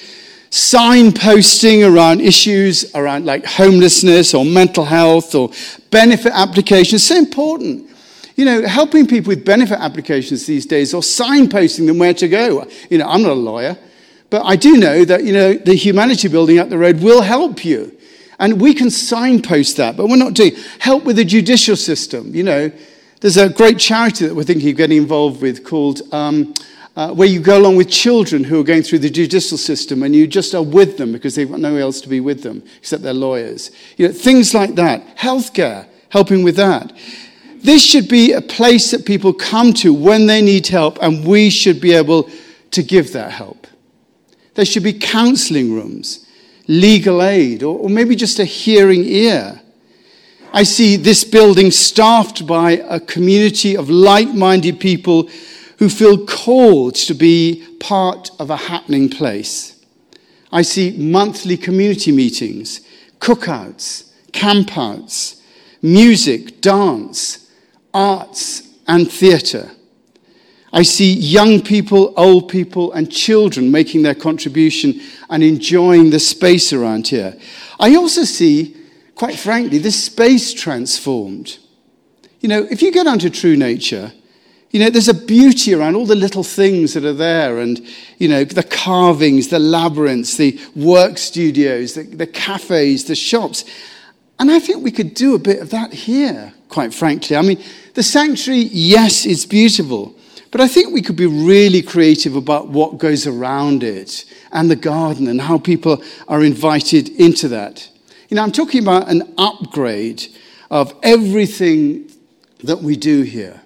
signposting 0.50 1.90
around 1.90 2.20
issues 2.20 2.94
around 2.94 3.24
like 3.24 3.46
homelessness 3.46 4.34
or 4.34 4.44
mental 4.44 4.84
health 4.84 5.34
or 5.34 5.50
benefit 5.90 6.32
applications. 6.34 7.02
So 7.02 7.16
important. 7.16 7.88
You 8.36 8.44
know, 8.44 8.66
helping 8.66 9.06
people 9.06 9.30
with 9.30 9.42
benefit 9.42 9.78
applications 9.78 10.44
these 10.44 10.66
days 10.66 10.92
or 10.92 11.00
signposting 11.00 11.86
them 11.86 11.96
where 11.96 12.12
to 12.12 12.28
go. 12.28 12.68
You 12.90 12.98
know, 12.98 13.08
I'm 13.08 13.22
not 13.22 13.32
a 13.32 13.42
lawyer, 13.50 13.78
but 14.28 14.42
I 14.44 14.54
do 14.56 14.76
know 14.76 15.06
that, 15.06 15.24
you 15.24 15.32
know, 15.32 15.54
the 15.54 15.74
humanity 15.74 16.28
building 16.28 16.58
up 16.58 16.68
the 16.68 16.76
road 16.76 17.00
will 17.00 17.22
help 17.22 17.64
you. 17.64 17.96
And 18.42 18.60
we 18.60 18.74
can 18.74 18.90
signpost 18.90 19.76
that, 19.76 19.96
but 19.96 20.08
we're 20.08 20.16
not 20.16 20.34
doing 20.34 20.56
help 20.80 21.04
with 21.04 21.14
the 21.14 21.24
judicial 21.24 21.76
system. 21.76 22.34
You 22.34 22.42
know, 22.42 22.72
there's 23.20 23.36
a 23.36 23.48
great 23.48 23.78
charity 23.78 24.26
that 24.26 24.34
we're 24.34 24.42
thinking 24.42 24.68
of 24.70 24.76
getting 24.76 24.98
involved 24.98 25.40
with 25.40 25.64
called 25.64 26.02
um, 26.12 26.52
uh, 26.96 27.14
where 27.14 27.28
you 27.28 27.38
go 27.38 27.56
along 27.56 27.76
with 27.76 27.88
children 27.88 28.42
who 28.42 28.58
are 28.58 28.64
going 28.64 28.82
through 28.82 28.98
the 28.98 29.10
judicial 29.10 29.56
system 29.56 30.02
and 30.02 30.12
you 30.12 30.26
just 30.26 30.56
are 30.56 30.62
with 30.62 30.98
them 30.98 31.12
because 31.12 31.36
they've 31.36 31.48
got 31.48 31.60
nowhere 31.60 31.82
else 31.82 32.00
to 32.00 32.08
be 32.08 32.18
with 32.18 32.42
them 32.42 32.64
except 32.78 33.04
their 33.04 33.14
lawyers. 33.14 33.70
You 33.96 34.08
know, 34.08 34.12
things 34.12 34.54
like 34.54 34.74
that. 34.74 35.16
Healthcare, 35.16 35.86
helping 36.08 36.42
with 36.42 36.56
that. 36.56 36.92
This 37.58 37.84
should 37.84 38.08
be 38.08 38.32
a 38.32 38.42
place 38.42 38.90
that 38.90 39.06
people 39.06 39.32
come 39.32 39.72
to 39.74 39.94
when 39.94 40.26
they 40.26 40.42
need 40.42 40.66
help, 40.66 40.98
and 41.00 41.24
we 41.24 41.48
should 41.48 41.80
be 41.80 41.92
able 41.92 42.28
to 42.72 42.82
give 42.82 43.12
that 43.12 43.30
help. 43.30 43.68
There 44.54 44.64
should 44.64 44.82
be 44.82 44.94
counseling 44.94 45.72
rooms 45.72 46.21
legal 46.72 47.22
aid, 47.22 47.62
or, 47.62 47.78
or 47.78 47.90
maybe 47.90 48.16
just 48.16 48.38
a 48.38 48.44
hearing 48.44 49.04
ear. 49.04 49.60
I 50.54 50.62
see 50.62 50.96
this 50.96 51.24
building 51.24 51.70
staffed 51.70 52.46
by 52.46 52.72
a 52.72 52.98
community 52.98 53.76
of 53.76 53.90
like 53.90 54.32
minded 54.34 54.80
people 54.80 55.28
who 55.78 55.88
feel 55.88 56.26
called 56.26 56.94
to 56.94 57.14
be 57.14 57.66
part 57.80 58.30
of 58.38 58.50
a 58.50 58.56
happening 58.56 59.08
place. 59.08 59.84
I 60.50 60.62
see 60.62 60.96
monthly 60.98 61.56
community 61.56 62.12
meetings, 62.12 62.80
cookouts, 63.18 64.10
campouts, 64.32 65.40
music, 65.82 66.60
dance, 66.60 67.50
arts, 67.92 68.62
and 68.86 69.10
theatre. 69.10 69.70
I 70.72 70.82
see 70.82 71.12
young 71.12 71.60
people, 71.60 72.14
old 72.16 72.48
people, 72.48 72.92
and 72.92 73.12
children 73.12 73.70
making 73.70 74.02
their 74.02 74.14
contribution 74.14 75.00
and 75.28 75.42
enjoying 75.42 76.10
the 76.10 76.18
space 76.18 76.72
around 76.72 77.08
here. 77.08 77.36
I 77.78 77.94
also 77.96 78.24
see, 78.24 78.74
quite 79.14 79.38
frankly, 79.38 79.78
this 79.78 80.02
space 80.02 80.54
transformed. 80.54 81.58
You 82.40 82.48
know, 82.48 82.66
if 82.70 82.80
you 82.80 82.90
go 82.90 83.04
down 83.04 83.18
to 83.18 83.28
true 83.28 83.56
nature, 83.56 84.12
you 84.70 84.80
know, 84.80 84.88
there's 84.88 85.08
a 85.08 85.14
beauty 85.14 85.74
around 85.74 85.94
all 85.94 86.06
the 86.06 86.14
little 86.14 86.42
things 86.42 86.94
that 86.94 87.04
are 87.04 87.12
there, 87.12 87.58
and, 87.58 87.78
you 88.16 88.28
know, 88.28 88.42
the 88.42 88.62
carvings, 88.62 89.48
the 89.48 89.58
labyrinths, 89.58 90.38
the 90.38 90.58
work 90.74 91.18
studios, 91.18 91.92
the, 91.92 92.04
the 92.04 92.26
cafes, 92.26 93.04
the 93.04 93.14
shops. 93.14 93.66
And 94.38 94.50
I 94.50 94.58
think 94.58 94.82
we 94.82 94.90
could 94.90 95.12
do 95.12 95.34
a 95.34 95.38
bit 95.38 95.60
of 95.60 95.68
that 95.70 95.92
here, 95.92 96.54
quite 96.70 96.94
frankly. 96.94 97.36
I 97.36 97.42
mean, 97.42 97.62
the 97.92 98.02
sanctuary, 98.02 98.62
yes, 98.72 99.26
it's 99.26 99.44
beautiful. 99.44 100.16
But 100.52 100.60
I 100.60 100.68
think 100.68 100.92
we 100.92 101.00
could 101.00 101.16
be 101.16 101.26
really 101.26 101.80
creative 101.80 102.36
about 102.36 102.68
what 102.68 102.98
goes 102.98 103.26
around 103.26 103.82
it 103.82 104.26
and 104.52 104.70
the 104.70 104.76
garden 104.76 105.26
and 105.26 105.40
how 105.40 105.58
people 105.58 106.04
are 106.28 106.44
invited 106.44 107.08
into 107.08 107.48
that. 107.48 107.88
You 108.28 108.36
know, 108.36 108.42
I'm 108.42 108.52
talking 108.52 108.82
about 108.82 109.08
an 109.08 109.32
upgrade 109.38 110.26
of 110.70 110.94
everything 111.02 112.10
that 112.64 112.82
we 112.82 112.96
do 112.96 113.22
here. 113.22 113.62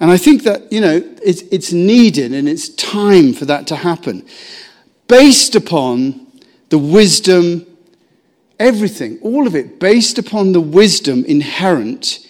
And 0.00 0.10
I 0.10 0.16
think 0.16 0.44
that, 0.44 0.72
you 0.72 0.80
know, 0.80 1.02
it's, 1.22 1.42
it's 1.52 1.72
needed 1.72 2.32
and 2.32 2.48
it's 2.48 2.70
time 2.70 3.34
for 3.34 3.44
that 3.44 3.66
to 3.66 3.76
happen. 3.76 4.26
Based 5.08 5.54
upon 5.54 6.26
the 6.70 6.78
wisdom, 6.78 7.66
everything, 8.58 9.18
all 9.20 9.46
of 9.46 9.54
it, 9.54 9.78
based 9.78 10.18
upon 10.18 10.52
the 10.52 10.60
wisdom 10.60 11.22
inherent 11.26 12.26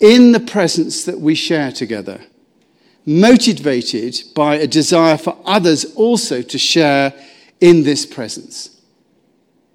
in 0.00 0.32
the 0.32 0.40
presence 0.40 1.04
that 1.04 1.20
we 1.20 1.36
share 1.36 1.70
together 1.70 2.20
motivated 3.06 4.20
by 4.34 4.56
a 4.56 4.66
desire 4.66 5.16
for 5.16 5.36
others 5.44 5.84
also 5.94 6.42
to 6.42 6.58
share 6.58 7.12
in 7.60 7.82
this 7.82 8.06
presence. 8.06 8.80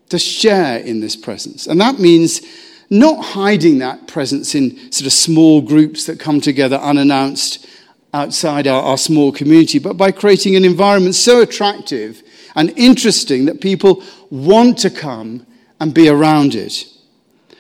To 0.10 0.20
share 0.20 0.80
in 0.80 1.00
this 1.00 1.16
presence. 1.16 1.68
And 1.68 1.80
that 1.82 2.00
means 2.00 2.42
not 2.90 3.24
hiding 3.24 3.80
that 3.80 4.08
presence 4.08 4.54
in 4.56 4.92
sort 4.92 5.08
of 5.08 5.14
small 5.14 5.62
groups 5.62 6.06
that 6.06 6.20
come 6.20 6.40
together 6.40 6.78
unannounced 6.78 7.68
outside 8.14 8.68
our, 8.68 8.82
our 8.82 8.98
small 8.98 9.32
community, 9.32 9.80
but 9.80 9.98
by 9.98 10.12
creating 10.12 10.56
an 10.56 10.64
environment 10.64 11.16
so 11.16 11.42
attractive 11.42 12.24
and 12.56 12.72
interesting 12.78 13.46
that 13.46 13.60
people 13.60 14.02
want 14.30 14.78
to 14.78 14.90
come 14.90 15.46
and 15.80 15.94
be 15.94 16.08
around 16.08 16.56
it. 16.56 16.86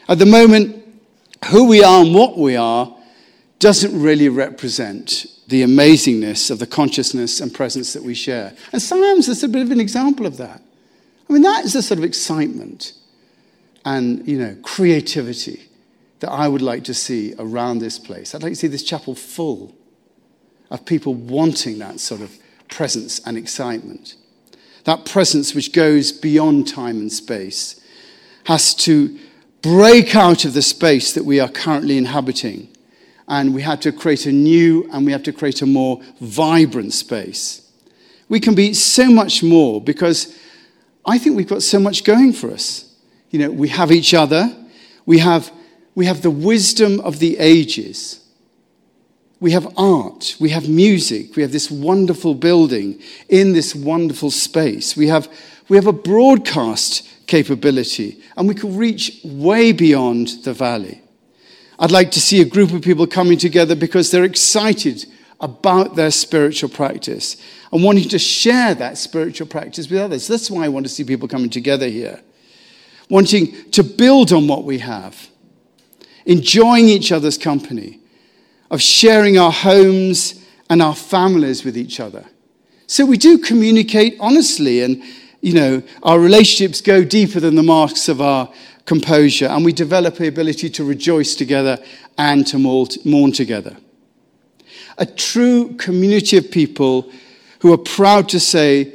At 0.07 0.19
the 0.19 0.25
moment, 0.25 0.83
who 1.47 1.67
we 1.67 1.83
are 1.83 2.01
and 2.01 2.13
what 2.13 2.37
we 2.37 2.55
are 2.55 2.95
doesn't 3.59 3.99
really 3.99 4.29
represent 4.29 5.25
the 5.47 5.63
amazingness 5.63 6.49
of 6.49 6.59
the 6.59 6.67
consciousness 6.67 7.39
and 7.39 7.53
presence 7.53 7.93
that 7.93 8.03
we 8.03 8.13
share. 8.13 8.53
And 8.71 8.81
sometimes 8.81 9.27
is 9.27 9.43
a 9.43 9.47
bit 9.47 9.61
of 9.61 9.71
an 9.71 9.79
example 9.79 10.25
of 10.25 10.37
that. 10.37 10.61
I 11.29 11.33
mean, 11.33 11.41
that 11.43 11.65
is 11.65 11.73
the 11.73 11.81
sort 11.81 11.99
of 11.99 12.03
excitement 12.03 12.93
and, 13.83 14.27
you 14.27 14.37
know, 14.37 14.55
creativity 14.63 15.63
that 16.19 16.31
I 16.31 16.47
would 16.47 16.61
like 16.61 16.83
to 16.85 16.93
see 16.93 17.35
around 17.37 17.79
this 17.79 17.99
place. 17.99 18.33
I'd 18.33 18.43
like 18.43 18.53
to 18.53 18.57
see 18.57 18.67
this 18.67 18.83
chapel 18.83 19.15
full 19.15 19.75
of 20.71 20.85
people 20.85 21.13
wanting 21.13 21.79
that 21.79 21.99
sort 21.99 22.21
of 22.21 22.35
presence 22.69 23.19
and 23.25 23.37
excitement. 23.37 24.15
That 24.85 25.05
presence 25.05 25.53
which 25.53 25.71
goes 25.71 26.11
beyond 26.11 26.67
time 26.67 26.97
and 26.97 27.11
space 27.11 27.79
has 28.45 28.73
to 28.75 29.17
break 29.61 30.15
out 30.15 30.45
of 30.45 30.53
the 30.53 30.61
space 30.61 31.13
that 31.13 31.25
we 31.25 31.39
are 31.39 31.49
currently 31.49 31.97
inhabiting 31.97 32.69
and 33.27 33.53
we 33.53 33.61
had 33.61 33.81
to 33.81 33.91
create 33.91 34.25
a 34.25 34.31
new 34.31 34.87
and 34.91 35.05
we 35.05 35.11
have 35.11 35.23
to 35.23 35.33
create 35.33 35.61
a 35.61 35.65
more 35.65 36.01
vibrant 36.21 36.93
space. 36.93 37.71
We 38.29 38.39
can 38.39 38.55
be 38.55 38.73
so 38.73 39.09
much 39.09 39.43
more 39.43 39.81
because 39.81 40.35
I 41.05 41.17
think 41.17 41.35
we've 41.35 41.47
got 41.47 41.63
so 41.63 41.79
much 41.79 42.03
going 42.03 42.33
for 42.33 42.51
us. 42.51 42.93
You 43.29 43.39
know, 43.39 43.51
we 43.51 43.67
have 43.69 43.91
each 43.91 44.13
other, 44.13 44.55
we 45.05 45.19
have, 45.19 45.51
we 45.93 46.05
have 46.05 46.21
the 46.21 46.31
wisdom 46.31 46.99
of 47.01 47.19
the 47.19 47.37
ages. 47.37 48.21
We 49.39 49.51
have 49.51 49.73
art, 49.77 50.35
we 50.39 50.49
have 50.49 50.69
music, 50.69 51.35
we 51.35 51.41
have 51.41 51.51
this 51.51 51.69
wonderful 51.69 52.33
building 52.33 53.01
in 53.29 53.53
this 53.53 53.75
wonderful 53.75 54.31
space. 54.31 54.95
We 54.95 55.07
have, 55.07 55.27
we 55.67 55.77
have 55.77 55.87
a 55.87 55.93
broadcast 55.93 57.07
capability, 57.27 58.23
and 58.37 58.47
we 58.47 58.55
can 58.55 58.75
reach 58.77 59.19
way 59.23 59.71
beyond 59.71 60.29
the 60.43 60.53
valley. 60.53 61.01
I'd 61.77 61.91
like 61.91 62.11
to 62.11 62.21
see 62.21 62.41
a 62.41 62.45
group 62.45 62.71
of 62.71 62.81
people 62.81 63.05
coming 63.05 63.37
together 63.37 63.75
because 63.75 64.11
they're 64.11 64.23
excited 64.23 65.05
about 65.39 65.95
their 65.95 66.11
spiritual 66.11 66.69
practice 66.69 67.35
and 67.71 67.83
wanting 67.83 68.07
to 68.09 68.19
share 68.19 68.73
that 68.75 68.97
spiritual 68.97 69.47
practice 69.47 69.89
with 69.89 69.99
others. 69.99 70.27
That's 70.27 70.49
why 70.49 70.65
I 70.65 70.69
want 70.69 70.85
to 70.85 70.91
see 70.91 71.03
people 71.03 71.27
coming 71.27 71.49
together 71.49 71.87
here, 71.87 72.21
wanting 73.09 73.69
to 73.71 73.83
build 73.83 74.31
on 74.31 74.47
what 74.47 74.63
we 74.63 74.79
have, 74.79 75.29
enjoying 76.25 76.87
each 76.87 77.11
other's 77.11 77.37
company, 77.37 77.99
of 78.71 78.81
sharing 78.81 79.37
our 79.37 79.51
homes 79.51 80.41
and 80.69 80.81
our 80.81 80.95
families 80.95 81.63
with 81.63 81.77
each 81.77 81.99
other. 81.99 82.25
So 82.87 83.05
we 83.05 83.17
do 83.17 83.37
communicate 83.37 84.15
honestly, 84.19 84.81
and 84.81 85.03
you 85.41 85.53
know, 85.53 85.83
our 86.03 86.19
relationships 86.19 86.81
go 86.81 87.03
deeper 87.03 87.39
than 87.39 87.55
the 87.55 87.63
marks 87.63 88.07
of 88.09 88.21
our 88.21 88.51
composure, 88.85 89.47
and 89.47 89.65
we 89.65 89.73
develop 89.73 90.15
the 90.15 90.27
ability 90.27 90.69
to 90.69 90.83
rejoice 90.83 91.35
together 91.35 91.83
and 92.17 92.45
to 92.47 92.57
mourn 92.59 93.31
together. 93.31 93.75
A 94.97 95.05
true 95.05 95.73
community 95.75 96.37
of 96.37 96.51
people 96.51 97.11
who 97.59 97.73
are 97.73 97.77
proud 97.77 98.29
to 98.29 98.39
say 98.39 98.93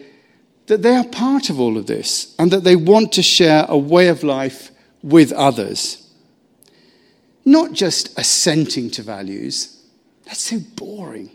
that 0.66 0.82
they 0.82 0.94
are 0.94 1.04
part 1.04 1.50
of 1.50 1.58
all 1.58 1.76
of 1.76 1.86
this 1.86 2.34
and 2.38 2.50
that 2.52 2.62
they 2.62 2.76
want 2.76 3.12
to 3.12 3.22
share 3.22 3.66
a 3.68 3.76
way 3.76 4.08
of 4.08 4.22
life 4.22 4.70
with 5.02 5.32
others. 5.32 6.08
Not 7.44 7.72
just 7.72 8.16
assenting 8.18 8.90
to 8.92 9.02
values, 9.02 9.82
that's 10.24 10.42
so 10.42 10.60
boring. 10.76 11.30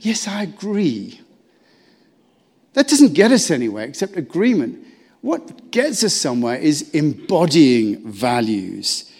Yes, 0.00 0.26
I 0.26 0.44
agree. 0.44 1.20
That 2.72 2.88
doesn't 2.88 3.12
get 3.12 3.30
us 3.30 3.50
anywhere 3.50 3.84
except 3.84 4.16
agreement. 4.16 4.83
What 5.24 5.70
gets 5.70 6.04
us 6.04 6.12
somewhere 6.12 6.56
is 6.58 6.90
embodying 6.90 8.12
values, 8.12 9.10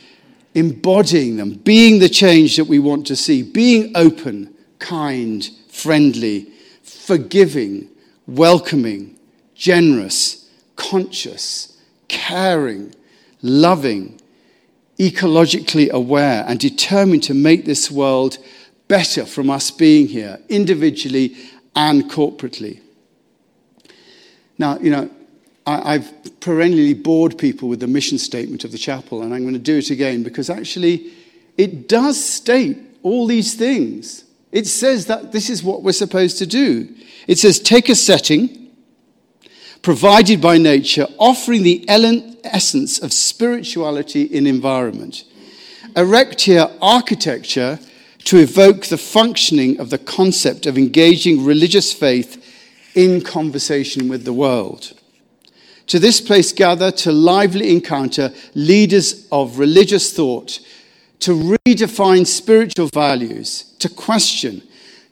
embodying 0.55 1.39
them, 1.39 1.55
being 1.55 1.99
the 1.99 2.11
change 2.11 2.59
that 2.59 2.67
we 2.67 2.79
want 2.79 3.07
to 3.07 3.17
see, 3.17 3.43
being 3.43 3.91
open, 3.95 4.55
kind, 4.79 5.49
friendly, 5.71 6.49
forgiving, 6.83 7.89
welcoming, 8.27 9.19
generous, 9.55 10.51
conscious, 10.77 11.81
caring, 12.09 12.95
loving, 13.41 14.21
ecologically 14.99 15.89
aware, 15.89 16.45
and 16.47 16.61
determined 16.61 17.23
to 17.23 17.33
make 17.33 17.65
this 17.65 17.91
world 17.91 18.37
better 18.89 19.25
from 19.25 19.49
us 19.49 19.71
being 19.71 20.07
here, 20.07 20.39
individually 20.51 21.35
and 21.75 22.11
corporately. 22.11 22.83
Now, 24.59 24.79
you 24.81 24.91
know, 24.91 25.11
I, 25.67 25.95
have 25.95 26.41
perennially 26.41 26.95
bored 26.95 27.39
people 27.39 27.69
with 27.69 27.81
the 27.81 27.87
mission 27.87 28.19
statement 28.19 28.65
of 28.65 28.73
the 28.73 28.79
chapel, 28.79 29.23
and 29.23 29.33
I'm 29.33 29.43
going 29.43 29.55
to 29.55 29.59
do 29.59 29.79
it 29.79 29.91
again 29.91 30.23
because 30.23 30.51
actually 30.51 31.13
it 31.57 31.89
does 31.89 32.23
state 32.23 32.79
all 33.03 33.27
these 33.27 33.55
things. 33.55 34.25
It 34.53 34.67
says 34.67 35.07
that 35.07 35.33
this 35.33 35.49
is 35.49 35.63
what 35.63 35.83
we're 35.83 35.93
supposed 35.93 36.39
to 36.39 36.47
do. 36.47 36.95
It 37.27 37.39
says, 37.39 37.59
take 37.59 37.89
a 37.89 37.95
setting 37.95 38.65
provided 39.83 40.41
by 40.41 40.57
nature, 40.57 41.07
offering 41.19 41.63
the 41.63 41.85
essence 42.45 42.99
of 42.99 43.13
spirituality 43.13 44.23
in 44.23 44.47
environment. 44.47 45.25
Erect 45.95 46.43
here 46.43 46.69
architecture 46.81 47.79
to 48.25 48.39
evoke 48.39 48.87
the 48.87 48.97
functioning 48.97 49.79
of 49.79 49.91
the 49.91 49.99
concept 49.99 50.67
of 50.67 50.79
engaging 50.79 51.45
religious 51.45 51.93
faith 51.93 52.43
in 52.95 53.21
conversation 53.21 54.09
with 54.09 54.25
the 54.25 54.33
world. 54.33 54.95
To 55.89 55.99
this 55.99 56.21
place 56.21 56.53
gather 56.53 56.91
to 56.91 57.13
lively 57.13 57.71
encounter 57.71 58.33
leaders 58.55 59.27
of 59.31 59.59
religious 59.59 60.13
thought, 60.13 60.61
to 61.21 61.57
redefine 61.67 62.27
spiritual 62.27 62.89
values, 62.93 63.75
to 63.79 63.89
question, 63.89 64.63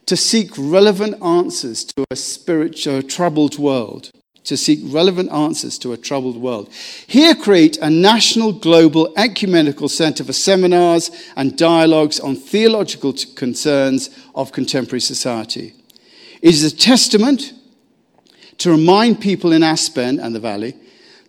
to 0.07 0.17
seek 0.17 0.51
relevant 0.57 1.23
answers 1.23 1.85
to 1.85 2.05
a 2.11 2.17
spiritual 2.17 3.03
troubled 3.03 3.59
world. 3.59 4.11
To 4.45 4.57
seek 4.57 4.81
relevant 4.83 5.31
answers 5.31 5.79
to 5.79 5.93
a 5.93 5.97
troubled 5.97 6.37
world. 6.37 6.69
Here, 7.07 7.35
create 7.35 7.79
a 7.79 7.89
national, 7.89 8.53
global, 8.53 9.13
ecumenical 9.17 9.89
center 9.89 10.25
for 10.25 10.33
seminars 10.33 11.13
and 11.37 11.57
dialogues 11.57 12.19
on 12.19 12.35
theological 12.35 13.15
concerns 13.37 14.11
of 14.35 14.51
contemporary 14.51 15.01
society. 15.01 15.75
It 16.43 16.55
is 16.55 16.65
a 16.65 16.77
testament 16.77 17.53
to 18.63 18.71
remind 18.71 19.21
people 19.21 19.51
in 19.51 19.65
Aspen 19.65 20.21
and 20.21 20.33
the 20.33 20.41
Valley 20.41 20.77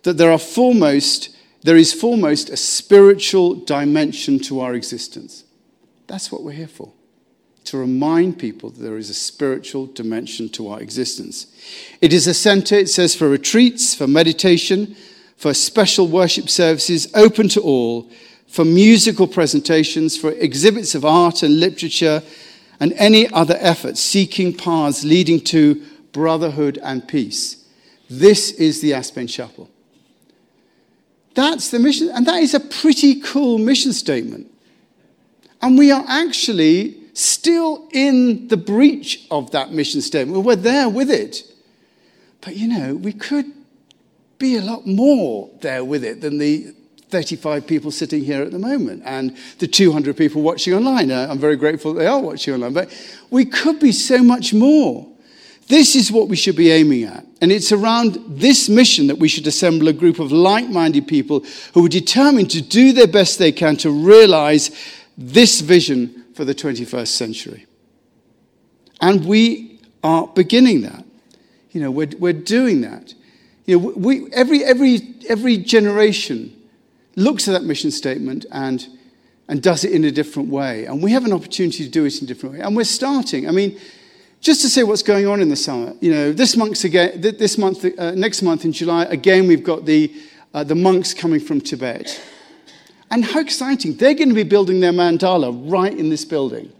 that 0.04 0.18
there 0.18 0.38
foremost, 0.38 1.36
there 1.62 1.76
is 1.76 1.92
foremost 1.92 2.48
a 2.48 2.56
spiritual 2.56 3.56
dimension 3.56 4.38
to 4.38 4.60
our 4.60 4.74
existence. 4.74 5.42
That's 6.06 6.30
what 6.30 6.44
we're 6.44 6.52
here 6.52 6.68
for. 6.68 6.92
To 7.64 7.78
remind 7.78 8.38
people 8.38 8.70
that 8.70 8.80
there 8.80 8.98
is 8.98 9.10
a 9.10 9.14
spiritual 9.14 9.86
dimension 9.86 10.48
to 10.50 10.68
our 10.68 10.80
existence. 10.80 11.48
It 12.00 12.12
is 12.12 12.28
a 12.28 12.34
center, 12.34 12.76
it 12.76 12.88
says, 12.88 13.16
for 13.16 13.28
retreats, 13.28 13.96
for 13.96 14.06
meditation, 14.06 14.94
for 15.36 15.52
special 15.54 16.06
worship 16.06 16.48
services 16.48 17.08
open 17.14 17.48
to 17.48 17.60
all, 17.60 18.08
for 18.46 18.64
musical 18.64 19.26
presentations, 19.26 20.16
for 20.16 20.30
exhibits 20.30 20.94
of 20.94 21.04
art 21.04 21.42
and 21.42 21.58
literature, 21.58 22.22
and 22.78 22.92
any 22.92 23.28
other 23.32 23.56
efforts 23.58 24.00
seeking 24.00 24.56
paths 24.56 25.02
leading 25.02 25.40
to 25.40 25.82
brotherhood 26.14 26.78
and 26.82 27.06
peace. 27.06 27.66
This 28.08 28.52
is 28.52 28.80
the 28.80 28.94
Aspen 28.94 29.26
Chapel. 29.26 29.68
That's 31.34 31.70
the 31.70 31.78
mission, 31.78 32.08
and 32.10 32.24
that 32.26 32.42
is 32.42 32.54
a 32.54 32.60
pretty 32.60 33.20
cool 33.20 33.58
mission 33.58 33.92
statement. 33.92 34.50
And 35.60 35.76
we 35.76 35.90
are 35.90 36.04
actually 36.08 36.96
still 37.12 37.88
in 37.92 38.48
the 38.48 38.56
breach 38.56 39.26
of 39.30 39.50
that 39.50 39.72
mission 39.72 40.00
statement. 40.00 40.44
We're 40.44 40.56
there 40.56 40.88
with 40.88 41.10
it. 41.10 41.42
But 42.40 42.56
you 42.56 42.68
know, 42.68 42.94
we 42.94 43.12
could 43.12 43.50
be 44.38 44.56
a 44.56 44.62
lot 44.62 44.86
more 44.86 45.50
there 45.60 45.84
with 45.84 46.04
it 46.04 46.20
than 46.20 46.38
the 46.38 46.74
35 47.08 47.66
people 47.66 47.90
sitting 47.90 48.24
here 48.24 48.42
at 48.42 48.50
the 48.50 48.58
moment 48.58 49.02
and 49.04 49.36
the 49.58 49.66
200 49.66 50.16
people 50.16 50.42
watching 50.42 50.74
online. 50.74 51.10
Uh, 51.10 51.26
I'm 51.30 51.38
very 51.38 51.56
grateful 51.56 51.94
they 51.94 52.06
are 52.06 52.20
watching 52.20 52.54
online, 52.54 52.74
but 52.74 53.16
we 53.30 53.44
could 53.44 53.80
be 53.80 53.92
so 53.92 54.22
much 54.22 54.52
more. 54.52 55.13
This 55.68 55.96
is 55.96 56.12
what 56.12 56.28
we 56.28 56.36
should 56.36 56.56
be 56.56 56.70
aiming 56.70 57.04
at. 57.04 57.24
And 57.40 57.50
it's 57.50 57.72
around 57.72 58.18
this 58.28 58.68
mission 58.68 59.06
that 59.06 59.18
we 59.18 59.28
should 59.28 59.46
assemble 59.46 59.88
a 59.88 59.92
group 59.92 60.18
of 60.18 60.32
like 60.32 60.68
minded 60.68 61.06
people 61.08 61.44
who 61.72 61.86
are 61.86 61.90
determined 61.90 62.50
to 62.50 62.60
do 62.62 62.92
their 62.92 63.06
best 63.06 63.38
they 63.38 63.52
can 63.52 63.76
to 63.78 63.90
realize 63.90 64.70
this 65.16 65.60
vision 65.60 66.24
for 66.34 66.44
the 66.44 66.54
21st 66.54 67.08
century. 67.08 67.66
And 69.00 69.24
we 69.24 69.80
are 70.02 70.26
beginning 70.26 70.82
that. 70.82 71.04
You 71.70 71.80
know, 71.80 71.90
we're, 71.90 72.10
we're 72.18 72.32
doing 72.32 72.82
that. 72.82 73.14
You 73.66 73.78
know, 73.78 73.92
we, 73.96 74.30
every, 74.32 74.62
every, 74.64 75.14
every 75.28 75.56
generation 75.56 76.54
looks 77.16 77.48
at 77.48 77.52
that 77.52 77.64
mission 77.64 77.90
statement 77.90 78.46
and, 78.52 78.86
and 79.48 79.62
does 79.62 79.84
it 79.84 79.92
in 79.92 80.04
a 80.04 80.10
different 80.10 80.50
way. 80.50 80.84
And 80.84 81.02
we 81.02 81.12
have 81.12 81.24
an 81.24 81.32
opportunity 81.32 81.84
to 81.84 81.90
do 81.90 82.04
it 82.04 82.18
in 82.18 82.24
a 82.24 82.26
different 82.26 82.56
way. 82.56 82.60
And 82.60 82.76
we're 82.76 82.84
starting. 82.84 83.48
I 83.48 83.50
mean, 83.50 83.78
just 84.44 84.60
to 84.60 84.68
say 84.68 84.82
what's 84.82 85.02
going 85.02 85.26
on 85.26 85.40
in 85.40 85.48
the 85.48 85.56
summer, 85.56 85.94
you 86.00 86.12
know, 86.12 86.30
this, 86.30 86.54
month 86.54 86.84
again, 86.84 87.18
this 87.18 87.56
month, 87.56 87.82
uh, 87.98 88.10
next 88.10 88.42
month 88.42 88.66
in 88.66 88.72
July, 88.72 89.04
again, 89.04 89.48
we've 89.48 89.64
got 89.64 89.86
the, 89.86 90.14
uh, 90.52 90.62
the 90.62 90.74
monks 90.74 91.14
coming 91.14 91.40
from 91.40 91.62
Tibet. 91.62 92.20
And 93.10 93.24
how 93.24 93.40
exciting. 93.40 93.96
They're 93.96 94.12
going 94.12 94.28
to 94.28 94.34
be 94.34 94.42
building 94.42 94.80
their 94.80 94.92
mandala 94.92 95.50
right 95.72 95.96
in 95.96 96.10
this 96.10 96.26
building. 96.26 96.70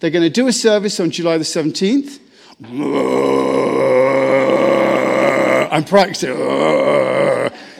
They're 0.00 0.10
going 0.10 0.24
to 0.24 0.30
do 0.30 0.48
a 0.48 0.52
service 0.52 0.98
on 0.98 1.12
July 1.12 1.38
the 1.38 1.44
17th. 1.44 2.18
I'm 5.70 5.84
practicing. 5.84 6.36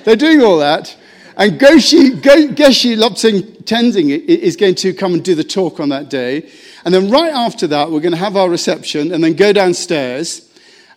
They're 0.05 0.17
doing 0.17 0.41
all 0.41 0.59
that. 0.59 0.97
And 1.39 1.57
Goshi, 1.57 2.11
Geshe 2.11 2.97
Lobsang 2.97 3.63
Tenzing 3.63 4.11
is 4.11 4.57
going 4.57 4.75
to 4.75 4.93
come 4.93 5.15
and 5.15 5.25
do 5.25 5.37
the 5.37 5.45
talk 5.45 5.79
on 5.79 5.91
that 5.91 6.11
day. 6.11 6.51
And 6.85 6.93
then 6.93 7.11
right 7.13 7.33
after 7.33 7.69
that, 7.69 7.93
we're 7.93 8.01
going 8.01 8.13
to 8.13 8.19
have 8.19 8.37
our 8.37 8.51
reception 8.51 9.13
and 9.13 9.23
then 9.23 9.35
go 9.35 9.53
downstairs 9.53 10.53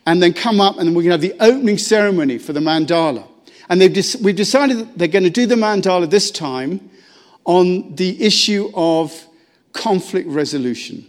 and 0.08 0.20
then 0.22 0.34
come 0.34 0.60
up 0.60 0.80
and 0.80 0.88
then 0.88 0.96
we're 0.96 1.04
going 1.04 1.22
to 1.22 1.28
have 1.28 1.38
the 1.38 1.46
opening 1.46 1.78
ceremony 1.78 2.40
for 2.40 2.54
the 2.54 2.60
mandala. 2.60 3.28
And 3.70 3.80
we've 3.80 4.36
decided 4.36 4.80
that 4.80 4.98
they're 4.98 5.08
going 5.08 5.26
to 5.26 5.30
do 5.30 5.46
the 5.46 5.54
mandala 5.54 6.10
this 6.10 6.32
time 6.32 6.90
on 7.46 7.94
the 7.94 8.20
issue 8.24 8.72
of 8.74 9.28
conflict 9.74 10.28
resolution. 10.28 11.06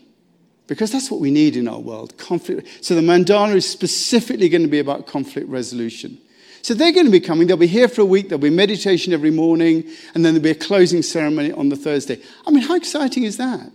Because 0.66 0.92
that's 0.92 1.10
what 1.10 1.20
we 1.20 1.30
need 1.30 1.56
in 1.56 1.68
our 1.68 1.80
world 1.80 2.18
conflict. 2.18 2.84
So 2.84 2.94
the 2.94 3.00
mandala 3.00 3.54
is 3.54 3.68
specifically 3.68 4.50
going 4.50 4.62
to 4.62 4.68
be 4.68 4.78
about 4.78 5.06
conflict 5.06 5.48
resolution. 5.48 6.18
So 6.62 6.74
they're 6.74 6.92
going 6.92 7.06
to 7.06 7.12
be 7.12 7.20
coming. 7.20 7.48
They'll 7.48 7.56
be 7.56 7.66
here 7.66 7.88
for 7.88 8.02
a 8.02 8.06
week. 8.06 8.28
There'll 8.28 8.40
be 8.40 8.50
meditation 8.50 9.12
every 9.12 9.32
morning. 9.32 9.84
And 10.14 10.24
then 10.24 10.34
there'll 10.34 10.42
be 10.44 10.50
a 10.50 10.54
closing 10.54 11.02
ceremony 11.02 11.52
on 11.52 11.68
the 11.68 11.76
Thursday. 11.76 12.20
I 12.46 12.50
mean, 12.50 12.62
how 12.62 12.76
exciting 12.76 13.24
is 13.24 13.36
that? 13.36 13.70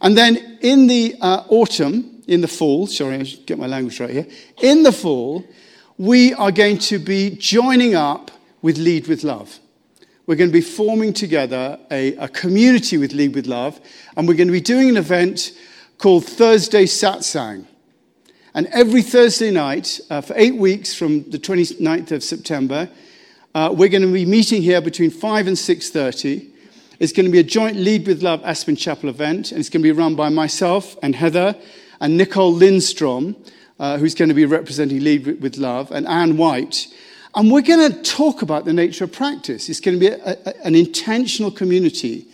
And 0.00 0.16
then 0.16 0.58
in 0.60 0.86
the 0.86 1.16
uh, 1.20 1.44
autumn, 1.48 2.22
in 2.28 2.40
the 2.40 2.48
fall, 2.48 2.86
sorry, 2.86 3.16
I 3.16 3.22
should 3.24 3.46
get 3.46 3.58
my 3.58 3.66
language 3.66 3.98
right 3.98 4.10
here. 4.10 4.26
In 4.62 4.84
the 4.84 4.92
fall, 4.92 5.44
we 5.96 6.32
are 6.34 6.52
going 6.52 6.78
to 6.78 7.00
be 7.00 7.30
joining 7.30 7.96
up 7.96 8.30
with 8.62 8.78
Lead 8.78 9.08
with 9.08 9.24
Love. 9.24 9.58
We're 10.26 10.36
going 10.36 10.50
to 10.50 10.54
be 10.54 10.60
forming 10.60 11.14
together 11.14 11.80
a, 11.90 12.14
a 12.16 12.28
community 12.28 12.98
with 12.98 13.12
Lead 13.12 13.34
with 13.34 13.46
Love, 13.46 13.80
and 14.16 14.28
we're 14.28 14.34
going 14.34 14.48
to 14.48 14.52
be 14.52 14.60
doing 14.60 14.90
an 14.90 14.96
event 14.96 15.52
called 15.96 16.26
Thursday 16.26 16.84
Satsang. 16.84 17.66
And 18.58 18.66
every 18.72 19.02
Thursday 19.02 19.52
night, 19.52 20.00
uh, 20.10 20.20
for 20.20 20.34
eight 20.36 20.56
weeks 20.56 20.92
from 20.92 21.22
the 21.30 21.38
29th 21.38 22.10
of 22.10 22.24
September, 22.24 22.90
uh, 23.54 23.72
we're 23.72 23.88
going 23.88 24.02
to 24.02 24.12
be 24.12 24.26
meeting 24.26 24.62
here 24.62 24.80
between 24.80 25.10
5 25.10 25.46
and 25.46 25.56
6.30 25.56 26.50
it's 26.98 27.12
going 27.12 27.26
to 27.26 27.30
be 27.30 27.38
a 27.38 27.44
joint 27.44 27.76
Lead 27.76 28.08
with 28.08 28.20
Love 28.20 28.42
Aspen 28.44 28.74
Chapel 28.74 29.10
event, 29.10 29.52
and 29.52 29.60
it's 29.60 29.68
going 29.68 29.80
to 29.80 29.86
be 29.86 29.92
run 29.92 30.16
by 30.16 30.28
myself 30.28 30.96
and 31.04 31.14
Heather 31.14 31.54
and 32.00 32.16
Nicole 32.16 32.52
Lindstrom, 32.52 33.36
uh, 33.78 33.96
who's 33.96 34.16
going 34.16 34.30
to 34.30 34.34
be 34.34 34.44
representing 34.44 35.04
Lead 35.04 35.40
with 35.40 35.56
Love, 35.56 35.92
and 35.92 36.08
Anne 36.08 36.36
White. 36.36 36.88
And 37.36 37.52
we're 37.52 37.62
going 37.62 37.92
to 37.92 38.02
talk 38.02 38.42
about 38.42 38.64
the 38.64 38.72
nature 38.72 39.04
of 39.04 39.12
practice. 39.12 39.68
It's 39.68 39.78
going 39.78 40.00
to 40.00 40.00
be 40.00 40.08
a, 40.08 40.36
a, 40.44 40.66
an 40.66 40.74
intentional 40.74 41.52
community 41.52 42.26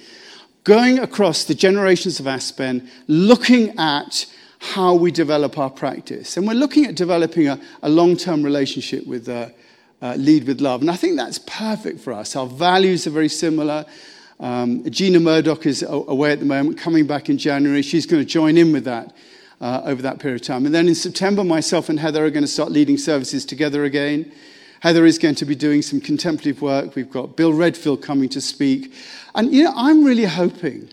going 0.62 1.00
across 1.00 1.44
the 1.44 1.54
generations 1.54 2.18
of 2.18 2.26
Aspen, 2.26 2.88
looking 3.08 3.78
at 3.78 4.24
how 4.72 4.94
we 4.94 5.10
develop 5.10 5.58
our 5.58 5.68
practice. 5.68 6.36
And 6.36 6.46
we're 6.46 6.54
looking 6.54 6.86
at 6.86 6.94
developing 6.94 7.48
a, 7.48 7.60
a 7.82 7.88
long 7.88 8.16
term 8.16 8.42
relationship 8.42 9.06
with 9.06 9.28
uh, 9.28 9.48
uh, 10.00 10.14
Lead 10.16 10.46
with 10.46 10.60
Love. 10.60 10.80
And 10.80 10.90
I 10.90 10.96
think 10.96 11.16
that's 11.16 11.38
perfect 11.38 12.00
for 12.00 12.12
us. 12.12 12.34
Our 12.34 12.46
values 12.46 13.06
are 13.06 13.10
very 13.10 13.28
similar. 13.28 13.84
Um, 14.40 14.88
Gina 14.90 15.20
Murdock 15.20 15.66
is 15.66 15.82
away 15.86 16.32
at 16.32 16.40
the 16.40 16.46
moment, 16.46 16.78
coming 16.78 17.06
back 17.06 17.28
in 17.28 17.36
January. 17.36 17.82
She's 17.82 18.06
going 18.06 18.22
to 18.22 18.28
join 18.28 18.56
in 18.56 18.72
with 18.72 18.84
that 18.84 19.14
uh, 19.60 19.82
over 19.84 20.00
that 20.02 20.18
period 20.18 20.40
of 20.40 20.46
time. 20.46 20.64
And 20.64 20.74
then 20.74 20.88
in 20.88 20.94
September, 20.94 21.44
myself 21.44 21.88
and 21.88 22.00
Heather 22.00 22.24
are 22.24 22.30
going 22.30 22.44
to 22.44 22.48
start 22.48 22.72
leading 22.72 22.96
services 22.96 23.44
together 23.44 23.84
again. 23.84 24.32
Heather 24.80 25.04
is 25.04 25.18
going 25.18 25.34
to 25.36 25.44
be 25.44 25.54
doing 25.54 25.82
some 25.82 26.00
contemplative 26.00 26.62
work. 26.62 26.94
We've 26.94 27.10
got 27.10 27.36
Bill 27.36 27.52
Redfield 27.52 28.02
coming 28.02 28.28
to 28.30 28.40
speak. 28.40 28.92
And, 29.34 29.52
you 29.52 29.64
know, 29.64 29.72
I'm 29.76 30.04
really 30.04 30.24
hoping 30.24 30.90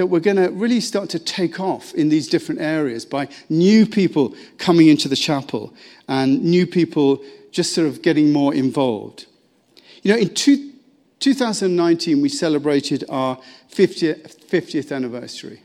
that 0.00 0.06
we're 0.06 0.18
going 0.18 0.38
to 0.38 0.48
really 0.52 0.80
start 0.80 1.10
to 1.10 1.18
take 1.18 1.60
off 1.60 1.92
in 1.92 2.08
these 2.08 2.26
different 2.26 2.58
areas 2.58 3.04
by 3.04 3.28
new 3.50 3.84
people 3.84 4.34
coming 4.56 4.88
into 4.88 5.10
the 5.10 5.14
chapel 5.14 5.74
and 6.08 6.42
new 6.42 6.66
people 6.66 7.22
just 7.50 7.74
sort 7.74 7.86
of 7.86 8.00
getting 8.00 8.32
more 8.32 8.54
involved. 8.54 9.26
You 10.02 10.14
know, 10.14 10.18
in 10.18 10.32
two, 10.32 10.72
2019, 11.18 12.22
we 12.22 12.30
celebrated 12.30 13.04
our 13.10 13.36
50th, 13.70 14.42
50th 14.46 14.90
anniversary. 14.90 15.60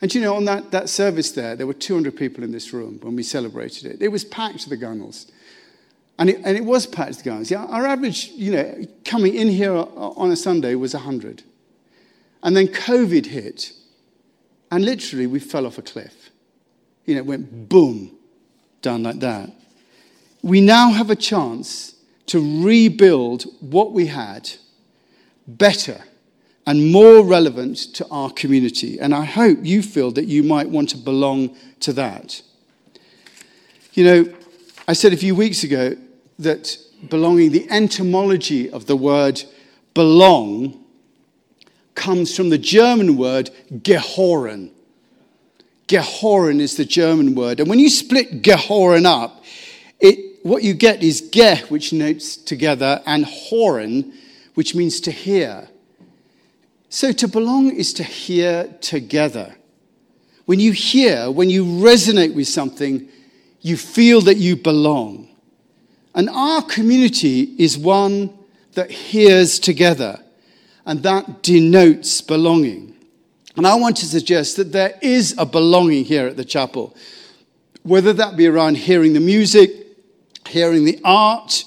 And 0.00 0.12
you 0.12 0.20
know, 0.20 0.34
on 0.34 0.46
that, 0.46 0.72
that 0.72 0.88
service 0.88 1.30
there, 1.30 1.54
there 1.54 1.68
were 1.68 1.72
200 1.72 2.16
people 2.16 2.42
in 2.42 2.50
this 2.50 2.72
room 2.72 2.98
when 3.02 3.14
we 3.14 3.22
celebrated 3.22 3.86
it. 3.86 4.02
It 4.02 4.08
was 4.08 4.24
packed 4.24 4.62
to 4.62 4.68
the 4.68 4.76
gunnels. 4.76 5.30
And 6.18 6.30
it, 6.30 6.40
and 6.44 6.56
it 6.56 6.64
was 6.64 6.88
packed 6.88 7.12
to 7.12 7.18
the 7.18 7.30
gunnels. 7.30 7.52
Yeah, 7.52 7.64
our 7.66 7.86
average, 7.86 8.30
you 8.30 8.50
know, 8.50 8.84
coming 9.04 9.36
in 9.36 9.46
here 9.46 9.72
on 9.72 10.32
a 10.32 10.36
Sunday 10.36 10.74
was 10.74 10.92
100. 10.92 11.44
And 12.46 12.56
then 12.56 12.68
COVID 12.68 13.26
hit. 13.26 13.72
And 14.70 14.84
literally, 14.84 15.26
we 15.26 15.40
fell 15.40 15.66
off 15.66 15.78
a 15.78 15.82
cliff. 15.82 16.30
You 17.04 17.14
know, 17.14 17.20
it 17.20 17.26
went 17.26 17.68
boom, 17.68 18.16
down 18.82 19.02
like 19.02 19.18
that. 19.18 19.50
We 20.42 20.60
now 20.60 20.92
have 20.92 21.10
a 21.10 21.16
chance 21.16 21.96
to 22.26 22.64
rebuild 22.64 23.46
what 23.60 23.92
we 23.92 24.06
had 24.06 24.48
better 25.48 26.00
and 26.66 26.92
more 26.92 27.24
relevant 27.24 27.78
to 27.94 28.06
our 28.10 28.30
community. 28.30 29.00
And 29.00 29.12
I 29.12 29.24
hope 29.24 29.58
you 29.62 29.82
feel 29.82 30.12
that 30.12 30.26
you 30.26 30.44
might 30.44 30.68
want 30.68 30.90
to 30.90 30.96
belong 30.96 31.56
to 31.80 31.92
that. 31.94 32.42
You 33.94 34.04
know, 34.04 34.34
I 34.86 34.92
said 34.92 35.12
a 35.12 35.16
few 35.16 35.34
weeks 35.34 35.64
ago 35.64 35.96
that 36.38 36.76
belonging, 37.08 37.50
the 37.50 37.68
etymology 37.70 38.70
of 38.70 38.86
the 38.86 38.96
word 38.96 39.42
belong, 39.94 40.85
comes 41.96 42.36
from 42.36 42.50
the 42.50 42.58
German 42.58 43.16
word 43.16 43.50
gehören. 43.72 44.70
Gehören 45.88 46.60
is 46.60 46.76
the 46.76 46.84
German 46.84 47.34
word. 47.34 47.58
And 47.58 47.68
when 47.68 47.78
you 47.78 47.88
split 47.88 48.42
gehören 48.42 49.06
up, 49.06 49.42
it, 49.98 50.44
what 50.44 50.62
you 50.62 50.74
get 50.74 51.02
is 51.02 51.20
Geh, 51.32 51.62
which 51.68 51.92
notes 51.92 52.36
together, 52.36 53.02
and 53.06 53.24
horen, 53.24 54.12
which 54.54 54.74
means 54.74 55.00
to 55.00 55.10
hear. 55.10 55.68
So 56.88 57.12
to 57.12 57.28
belong 57.28 57.70
is 57.70 57.92
to 57.94 58.04
hear 58.04 58.68
together. 58.80 59.56
When 60.44 60.60
you 60.60 60.72
hear, 60.72 61.30
when 61.30 61.50
you 61.50 61.64
resonate 61.64 62.34
with 62.34 62.46
something, 62.46 63.08
you 63.60 63.76
feel 63.76 64.20
that 64.22 64.36
you 64.36 64.56
belong. 64.56 65.28
And 66.14 66.30
our 66.30 66.62
community 66.62 67.54
is 67.58 67.76
one 67.76 68.32
that 68.74 68.90
hears 68.90 69.58
together, 69.58 70.20
and 70.86 71.02
that 71.02 71.42
denotes 71.42 72.20
belonging. 72.20 72.94
And 73.56 73.66
I 73.66 73.74
want 73.74 73.96
to 73.98 74.06
suggest 74.06 74.56
that 74.56 74.72
there 74.72 74.98
is 75.02 75.34
a 75.36 75.44
belonging 75.44 76.04
here 76.04 76.28
at 76.28 76.36
the 76.36 76.44
chapel, 76.44 76.96
whether 77.82 78.12
that 78.12 78.36
be 78.36 78.46
around 78.46 78.76
hearing 78.76 79.12
the 79.12 79.20
music, 79.20 79.70
hearing 80.46 80.84
the 80.84 81.00
art, 81.04 81.64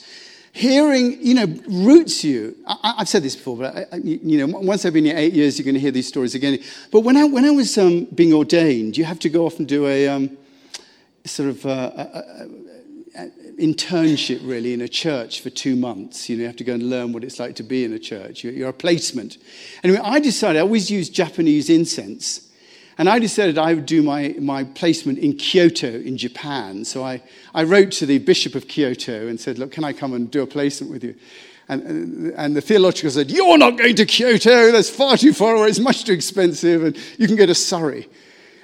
hearing, 0.53 1.17
you 1.21 1.33
know, 1.33 1.47
roots 1.67 2.23
you. 2.23 2.55
I, 2.65 2.95
have 2.99 3.09
said 3.09 3.23
this 3.23 3.35
before, 3.35 3.57
but, 3.57 3.75
I, 3.75 3.97
you 3.97 4.45
know, 4.45 4.57
once 4.59 4.85
I've 4.85 4.93
been 4.93 5.05
here 5.05 5.17
eight 5.17 5.33
years, 5.33 5.57
you're 5.57 5.65
going 5.65 5.75
to 5.75 5.79
hear 5.79 5.91
these 5.91 6.07
stories 6.07 6.35
again. 6.35 6.59
But 6.91 7.01
when 7.01 7.17
I, 7.17 7.25
when 7.25 7.45
I 7.45 7.51
was 7.51 7.77
um, 7.77 8.05
being 8.05 8.33
ordained, 8.33 8.97
you 8.97 9.03
have 9.05 9.19
to 9.19 9.29
go 9.29 9.45
off 9.45 9.59
and 9.59 9.67
do 9.67 9.87
a 9.87 10.07
um, 10.07 10.37
sort 11.25 11.49
of 11.49 11.65
uh, 11.65 11.91
a, 11.95 12.49
internship, 13.59 14.39
really, 14.43 14.73
in 14.73 14.81
a 14.81 14.87
church 14.87 15.41
for 15.41 15.49
two 15.49 15.75
months. 15.75 16.29
You 16.29 16.37
know, 16.37 16.41
you 16.41 16.47
have 16.47 16.55
to 16.57 16.63
go 16.63 16.73
and 16.73 16.89
learn 16.89 17.13
what 17.13 17.23
it's 17.23 17.39
like 17.39 17.55
to 17.55 17.63
be 17.63 17.83
in 17.83 17.93
a 17.93 17.99
church. 17.99 18.43
You're, 18.43 18.69
a 18.69 18.73
placement. 18.73 19.37
Anyway, 19.83 19.99
I 20.03 20.19
decided 20.19 20.59
I 20.59 20.61
always 20.61 20.89
use 20.89 21.09
Japanese 21.09 21.69
incense. 21.69 22.47
And 22.97 23.07
I 23.07 23.17
decided 23.17 23.57
I 23.57 23.73
would 23.73 23.85
do 23.85 24.03
my, 24.03 24.35
my 24.39 24.65
placement 24.65 25.19
in 25.19 25.37
Kyoto 25.37 25.87
in 25.87 26.17
Japan. 26.17 26.83
So 26.83 27.01
I, 27.03 27.23
I 27.53 27.63
wrote 27.63 27.91
to 27.93 28.05
the 28.05 28.17
Bishop 28.17 28.55
of 28.55 28.67
Kyoto 28.67 29.27
and 29.27 29.39
said, 29.39 29.57
Look, 29.57 29.71
can 29.71 29.85
I 29.85 29.93
come 29.93 30.13
and 30.13 30.29
do 30.29 30.41
a 30.41 30.47
placement 30.47 30.91
with 30.91 31.05
you? 31.05 31.15
And, 31.69 32.33
and, 32.33 32.55
the 32.55 32.61
theological 32.61 33.11
said, 33.11 33.31
You're 33.31 33.57
not 33.57 33.77
going 33.77 33.95
to 33.95 34.05
Kyoto. 34.05 34.71
That's 34.73 34.89
far 34.89 35.15
too 35.15 35.33
far 35.33 35.55
away. 35.55 35.69
It's 35.69 35.79
much 35.79 36.03
too 36.03 36.11
expensive. 36.11 36.83
And 36.83 36.97
you 37.17 37.27
can 37.27 37.37
go 37.37 37.45
to 37.45 37.55
Surrey. 37.55 38.09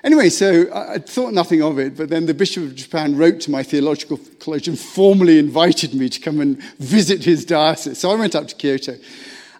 Anyway, 0.06 0.30
so 0.30 0.70
I, 0.72 0.94
I 0.94 0.98
thought 1.00 1.34
nothing 1.34 1.63
of 1.63 1.80
it. 1.80 1.98
But 1.98 2.10
then 2.10 2.28
the 2.28 2.34
Bishop 2.36 2.63
of 2.63 2.76
Japan 2.76 3.18
wrote 3.18 3.41
to 3.41 3.52
my 3.52 3.63
theological 3.63 4.20
college 4.39 4.68
and 4.68 4.80
formally 4.80 5.39
invited 5.39 5.96
me 5.96 6.10
to 6.10 6.20
come 6.20 6.39
and 6.39 6.62
visit 6.76 7.24
his 7.24 7.44
diocese. 7.44 7.98
So 7.98 8.12
I 8.12 8.15
went 8.15 8.36
up 8.36 8.48
to 8.48 8.56
Kyoto. 8.56 8.98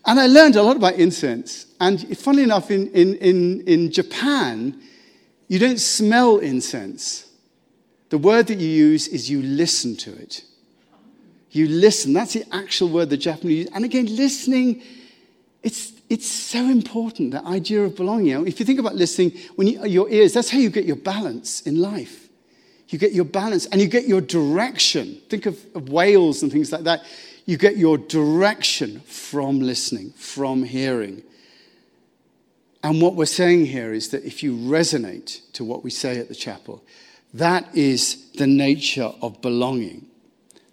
And 0.06 0.20
I 0.20 0.28
learned 0.28 0.56
a 0.56 0.62
lot 0.62 0.78
about 0.78 0.94
incense. 0.94 1.66
And 1.82 2.16
funnily 2.16 2.44
enough, 2.44 2.70
in, 2.70 2.92
in, 2.92 3.16
in, 3.16 3.62
in 3.62 3.92
Japan, 3.92 4.80
you 5.48 5.58
don't 5.58 5.80
smell 5.80 6.38
incense. 6.38 7.28
The 8.10 8.20
word 8.20 8.46
that 8.48 8.60
you 8.60 8.70
use 8.70 9.08
is 9.08 9.28
you 9.28 9.42
listen 9.42 9.96
to 9.98 10.14
it. 10.14 10.44
You 11.50 11.68
listen. 11.68 12.14
That's 12.14 12.34
the 12.34 12.46
actual 12.52 12.90
word 12.90 13.10
the 13.10 13.18
Japanese 13.18 13.66
use. 13.66 13.70
And 13.74 13.84
again, 13.84 14.16
listening, 14.16 14.84
it's, 15.66 15.94
it's 16.12 16.28
so 16.28 16.60
important, 16.60 17.32
that 17.32 17.44
idea 17.46 17.84
of 17.84 17.96
belonging. 17.96 18.28
You 18.28 18.40
know, 18.40 18.46
if 18.46 18.60
you 18.60 18.66
think 18.68 18.80
about 18.80 18.94
listening, 18.94 19.32
when 19.56 19.68
you, 19.68 19.84
your 19.86 20.08
ears, 20.10 20.32
that's 20.32 20.52
how 20.52 20.60
you 20.60 20.70
get 20.70 20.86
your 20.86 20.96
balance 20.96 21.62
in 21.62 21.82
life. 21.82 22.30
You 22.90 23.00
get 23.00 23.14
your 23.14 23.26
balance 23.26 23.66
and 23.66 23.82
you 23.82 23.88
get 23.88 24.08
your 24.08 24.22
direction. 24.22 25.20
Think 25.28 25.48
of, 25.48 25.58
of 25.74 25.90
whales 25.90 26.44
and 26.44 26.52
things 26.52 26.72
like 26.72 26.84
that. 26.84 27.04
You 27.48 27.58
get 27.58 27.78
your 27.78 27.98
direction 27.98 29.00
from 29.02 29.60
listening, 29.60 30.12
from 30.12 30.64
hearing. 30.64 31.24
And 32.84 33.02
what 33.02 33.16
we're 33.16 33.26
saying 33.26 33.66
here 33.66 33.92
is 33.92 34.10
that 34.10 34.24
if 34.24 34.44
you 34.44 34.56
resonate 34.56 35.52
to 35.54 35.64
what 35.64 35.84
we 35.84 35.90
say 35.90 36.20
at 36.20 36.28
the 36.28 36.36
chapel, 36.36 36.84
that 37.34 37.76
is 37.76 38.30
the 38.34 38.46
nature 38.46 39.12
of 39.20 39.42
belonging. 39.42 40.06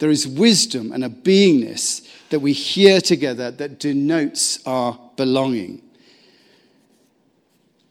There 0.03 0.11
is 0.11 0.27
wisdom 0.27 0.91
and 0.91 1.05
a 1.05 1.09
beingness 1.09 2.05
that 2.31 2.41
we 2.41 2.53
hear 2.53 3.01
together 3.01 3.53
that 3.53 3.79
denotes 3.79 4.59
our 4.67 4.99
belonging. 5.15 5.81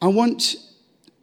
I 0.02 0.08
want 0.08 0.58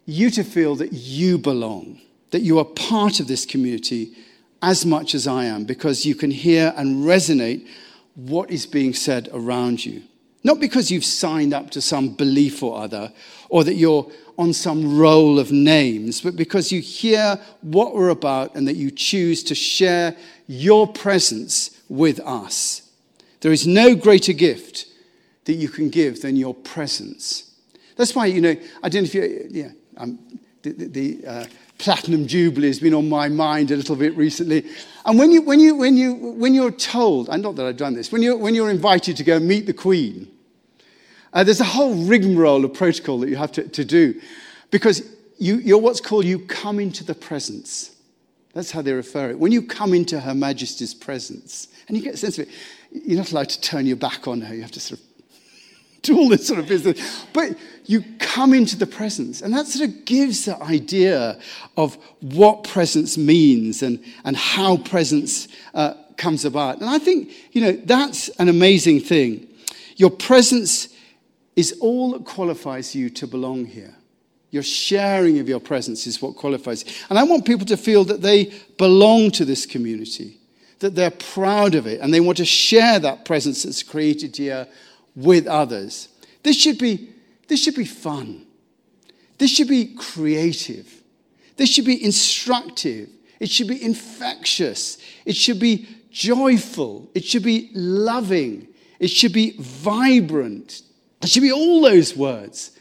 you 0.06 0.30
to 0.30 0.42
feel 0.42 0.76
that 0.76 0.94
you 0.94 1.36
belong, 1.36 2.00
that 2.30 2.40
you 2.40 2.58
are 2.58 2.64
part 2.64 3.20
of 3.20 3.28
this 3.28 3.44
community 3.44 4.14
as 4.62 4.86
much 4.86 5.14
as 5.14 5.26
I 5.26 5.44
am 5.44 5.64
because 5.64 6.06
you 6.06 6.14
can 6.14 6.30
hear 6.30 6.72
and 6.74 7.04
resonate 7.04 7.68
what 8.14 8.50
is 8.50 8.64
being 8.64 8.94
said 8.94 9.28
around 9.30 9.84
you. 9.84 10.04
Not 10.44 10.60
because 10.60 10.90
you've 10.90 11.04
signed 11.04 11.52
up 11.52 11.70
to 11.70 11.80
some 11.80 12.14
belief 12.14 12.62
or 12.62 12.80
other, 12.80 13.12
or 13.48 13.64
that 13.64 13.74
you're 13.74 14.10
on 14.38 14.52
some 14.52 14.98
roll 14.98 15.38
of 15.38 15.50
names, 15.50 16.20
but 16.20 16.36
because 16.36 16.70
you 16.70 16.80
hear 16.80 17.40
what 17.62 17.94
we're 17.94 18.10
about 18.10 18.54
and 18.54 18.68
that 18.68 18.76
you 18.76 18.90
choose 18.90 19.42
to 19.44 19.54
share 19.54 20.16
your 20.46 20.86
presence 20.86 21.80
with 21.88 22.20
us. 22.20 22.82
There 23.40 23.52
is 23.52 23.66
no 23.66 23.96
greater 23.96 24.32
gift 24.32 24.86
that 25.44 25.54
you 25.54 25.68
can 25.68 25.88
give 25.88 26.22
than 26.22 26.36
your 26.36 26.54
presence. 26.54 27.52
That's 27.96 28.14
why, 28.14 28.26
you 28.26 28.40
know, 28.40 28.56
I 28.82 28.88
don't 28.88 29.02
know 29.02 29.06
if 29.06 29.14
you, 29.14 29.48
yeah, 29.50 29.70
um, 29.96 30.18
the, 30.62 30.72
the, 30.72 31.26
uh, 31.26 31.46
Platinum 31.78 32.26
Jubilee 32.26 32.66
has 32.66 32.80
been 32.80 32.94
on 32.94 33.08
my 33.08 33.28
mind 33.28 33.70
a 33.70 33.76
little 33.76 33.94
bit 33.94 34.16
recently. 34.16 34.66
And 35.08 35.18
when, 35.18 35.32
you, 35.32 35.40
when, 35.40 35.58
you, 35.58 35.74
when, 35.74 35.96
you, 35.96 36.12
when 36.12 36.52
you're 36.52 36.70
told, 36.70 37.30
and 37.30 37.42
not 37.42 37.56
that 37.56 37.64
I've 37.64 37.78
done 37.78 37.94
this, 37.94 38.12
when 38.12 38.20
you're, 38.20 38.36
when 38.36 38.54
you're 38.54 38.68
invited 38.68 39.16
to 39.16 39.24
go 39.24 39.38
meet 39.38 39.64
the 39.64 39.72
Queen, 39.72 40.30
uh, 41.32 41.42
there's 41.44 41.62
a 41.62 41.64
whole 41.64 41.94
rigmarole 42.04 42.62
of 42.62 42.74
protocol 42.74 43.18
that 43.20 43.30
you 43.30 43.36
have 43.36 43.50
to, 43.52 43.66
to 43.66 43.86
do 43.86 44.20
because 44.70 45.10
you, 45.38 45.56
you're 45.56 45.78
what's 45.78 46.02
called 46.02 46.26
you 46.26 46.40
come 46.40 46.78
into 46.78 47.04
the 47.04 47.14
presence. 47.14 47.96
That's 48.52 48.70
how 48.70 48.82
they 48.82 48.92
refer 48.92 49.30
it. 49.30 49.38
When 49.38 49.50
you 49.50 49.62
come 49.62 49.94
into 49.94 50.20
Her 50.20 50.34
Majesty's 50.34 50.92
presence, 50.92 51.68
and 51.86 51.96
you 51.96 52.02
get 52.02 52.12
a 52.12 52.18
sense 52.18 52.38
of 52.38 52.46
it, 52.46 52.54
you're 52.92 53.16
not 53.16 53.32
allowed 53.32 53.48
to 53.48 53.60
turn 53.62 53.86
your 53.86 53.96
back 53.96 54.28
on 54.28 54.42
her. 54.42 54.54
You 54.54 54.60
have 54.60 54.72
to 54.72 54.80
sort 54.80 55.00
of 55.00 55.06
all 56.10 56.28
this 56.28 56.46
sort 56.46 56.58
of 56.58 56.66
business. 56.66 57.26
But 57.32 57.56
you 57.84 58.04
come 58.18 58.52
into 58.52 58.76
the 58.76 58.86
presence, 58.86 59.40
and 59.40 59.54
that 59.54 59.66
sort 59.66 59.88
of 59.88 60.04
gives 60.04 60.44
the 60.44 60.62
idea 60.62 61.40
of 61.76 61.96
what 62.20 62.64
presence 62.64 63.16
means 63.16 63.82
and, 63.82 64.04
and 64.24 64.36
how 64.36 64.76
presence 64.76 65.48
uh, 65.74 65.94
comes 66.16 66.44
about. 66.44 66.80
And 66.80 66.90
I 66.90 66.98
think, 66.98 67.32
you 67.52 67.62
know, 67.62 67.72
that's 67.72 68.28
an 68.40 68.48
amazing 68.48 69.00
thing. 69.00 69.48
Your 69.96 70.10
presence 70.10 70.90
is 71.56 71.78
all 71.80 72.12
that 72.12 72.24
qualifies 72.24 72.94
you 72.94 73.10
to 73.10 73.26
belong 73.26 73.64
here. 73.64 73.94
Your 74.50 74.62
sharing 74.62 75.38
of 75.38 75.48
your 75.48 75.60
presence 75.60 76.06
is 76.06 76.22
what 76.22 76.36
qualifies. 76.36 76.84
And 77.10 77.18
I 77.18 77.22
want 77.22 77.44
people 77.44 77.66
to 77.66 77.76
feel 77.76 78.04
that 78.04 78.22
they 78.22 78.52
belong 78.76 79.30
to 79.32 79.44
this 79.44 79.66
community, 79.66 80.38
that 80.78 80.94
they're 80.94 81.10
proud 81.10 81.74
of 81.74 81.86
it, 81.86 82.00
and 82.00 82.12
they 82.12 82.20
want 82.20 82.38
to 82.38 82.44
share 82.44 82.98
that 83.00 83.24
presence 83.24 83.62
that's 83.62 83.82
created 83.82 84.36
here 84.36 84.68
with 85.16 85.46
others. 85.46 86.08
This 86.42 86.56
should 86.60 86.78
be, 86.78 87.10
this 87.48 87.62
should 87.62 87.74
be 87.74 87.84
fun. 87.84 88.46
This 89.38 89.50
should 89.50 89.68
be 89.68 89.94
creative. 89.94 91.02
This 91.56 91.70
should 91.70 91.84
be 91.84 92.04
instructive. 92.04 93.08
It 93.40 93.50
should 93.50 93.68
be 93.68 93.82
infectious. 93.82 94.98
It 95.24 95.36
should 95.36 95.60
be 95.60 95.88
joyful. 96.10 97.10
It 97.14 97.24
should 97.24 97.42
be 97.42 97.70
loving. 97.74 98.68
It 98.98 99.08
should 99.08 99.32
be 99.32 99.54
vibrant. 99.58 100.82
It 101.22 101.28
should 101.28 101.42
be 101.42 101.52
all 101.52 101.80
those 101.80 102.16
words. 102.16 102.72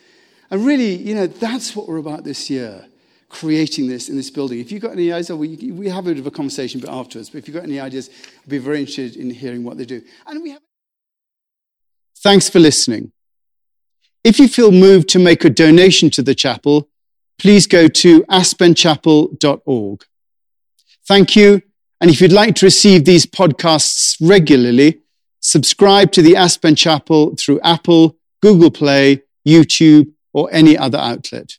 And 0.49 0.65
really, 0.65 0.95
you 0.95 1.13
know, 1.13 1.27
that's 1.27 1.75
what 1.75 1.87
we're 1.87 1.97
about 1.97 2.23
this 2.23 2.49
year, 2.49 2.85
creating 3.29 3.87
this 3.87 4.09
in 4.09 4.15
this 4.15 4.29
building. 4.29 4.59
If 4.59 4.71
you've 4.71 4.81
got 4.81 4.93
any 4.93 5.11
ideas, 5.11 5.31
we, 5.31 5.71
we 5.71 5.89
have 5.89 6.05
a 6.05 6.09
bit 6.09 6.19
of 6.19 6.27
a 6.27 6.31
conversation 6.31 6.79
but 6.79 6.89
afterwards, 6.89 7.29
but 7.29 7.39
if 7.39 7.47
you've 7.47 7.55
got 7.55 7.63
any 7.63 7.79
ideas, 7.79 8.09
I'd 8.43 8.49
be 8.49 8.57
very 8.57 8.79
interested 8.79 9.15
in 9.17 9.29
hearing 9.29 9.63
what 9.63 9.77
they 9.77 9.85
do. 9.85 10.01
And 10.25 10.41
we 10.41 10.51
have 10.51 10.61
Thanks 12.23 12.49
for 12.49 12.59
listening. 12.59 13.11
If 14.23 14.39
you 14.39 14.47
feel 14.47 14.71
moved 14.71 15.09
to 15.09 15.19
make 15.19 15.45
a 15.45 15.49
donation 15.49 16.09
to 16.11 16.21
the 16.21 16.35
chapel, 16.35 16.89
please 17.39 17.67
go 17.67 17.87
to 17.87 18.23
aspenchapel.org. 18.23 20.05
Thank 21.07 21.35
you. 21.35 21.61
And 22.01 22.11
if 22.11 22.21
you'd 22.21 22.31
like 22.31 22.55
to 22.55 22.65
receive 22.65 23.05
these 23.05 23.25
podcasts 23.25 24.17
regularly, 24.21 25.01
subscribe 25.39 26.11
to 26.11 26.21
the 26.21 26.35
Aspen 26.35 26.75
Chapel 26.75 27.35
through 27.35 27.59
Apple, 27.61 28.17
Google 28.41 28.71
Play, 28.71 29.23
YouTube, 29.47 30.11
or 30.33 30.49
any 30.51 30.77
other 30.77 30.97
outlet. 30.97 31.57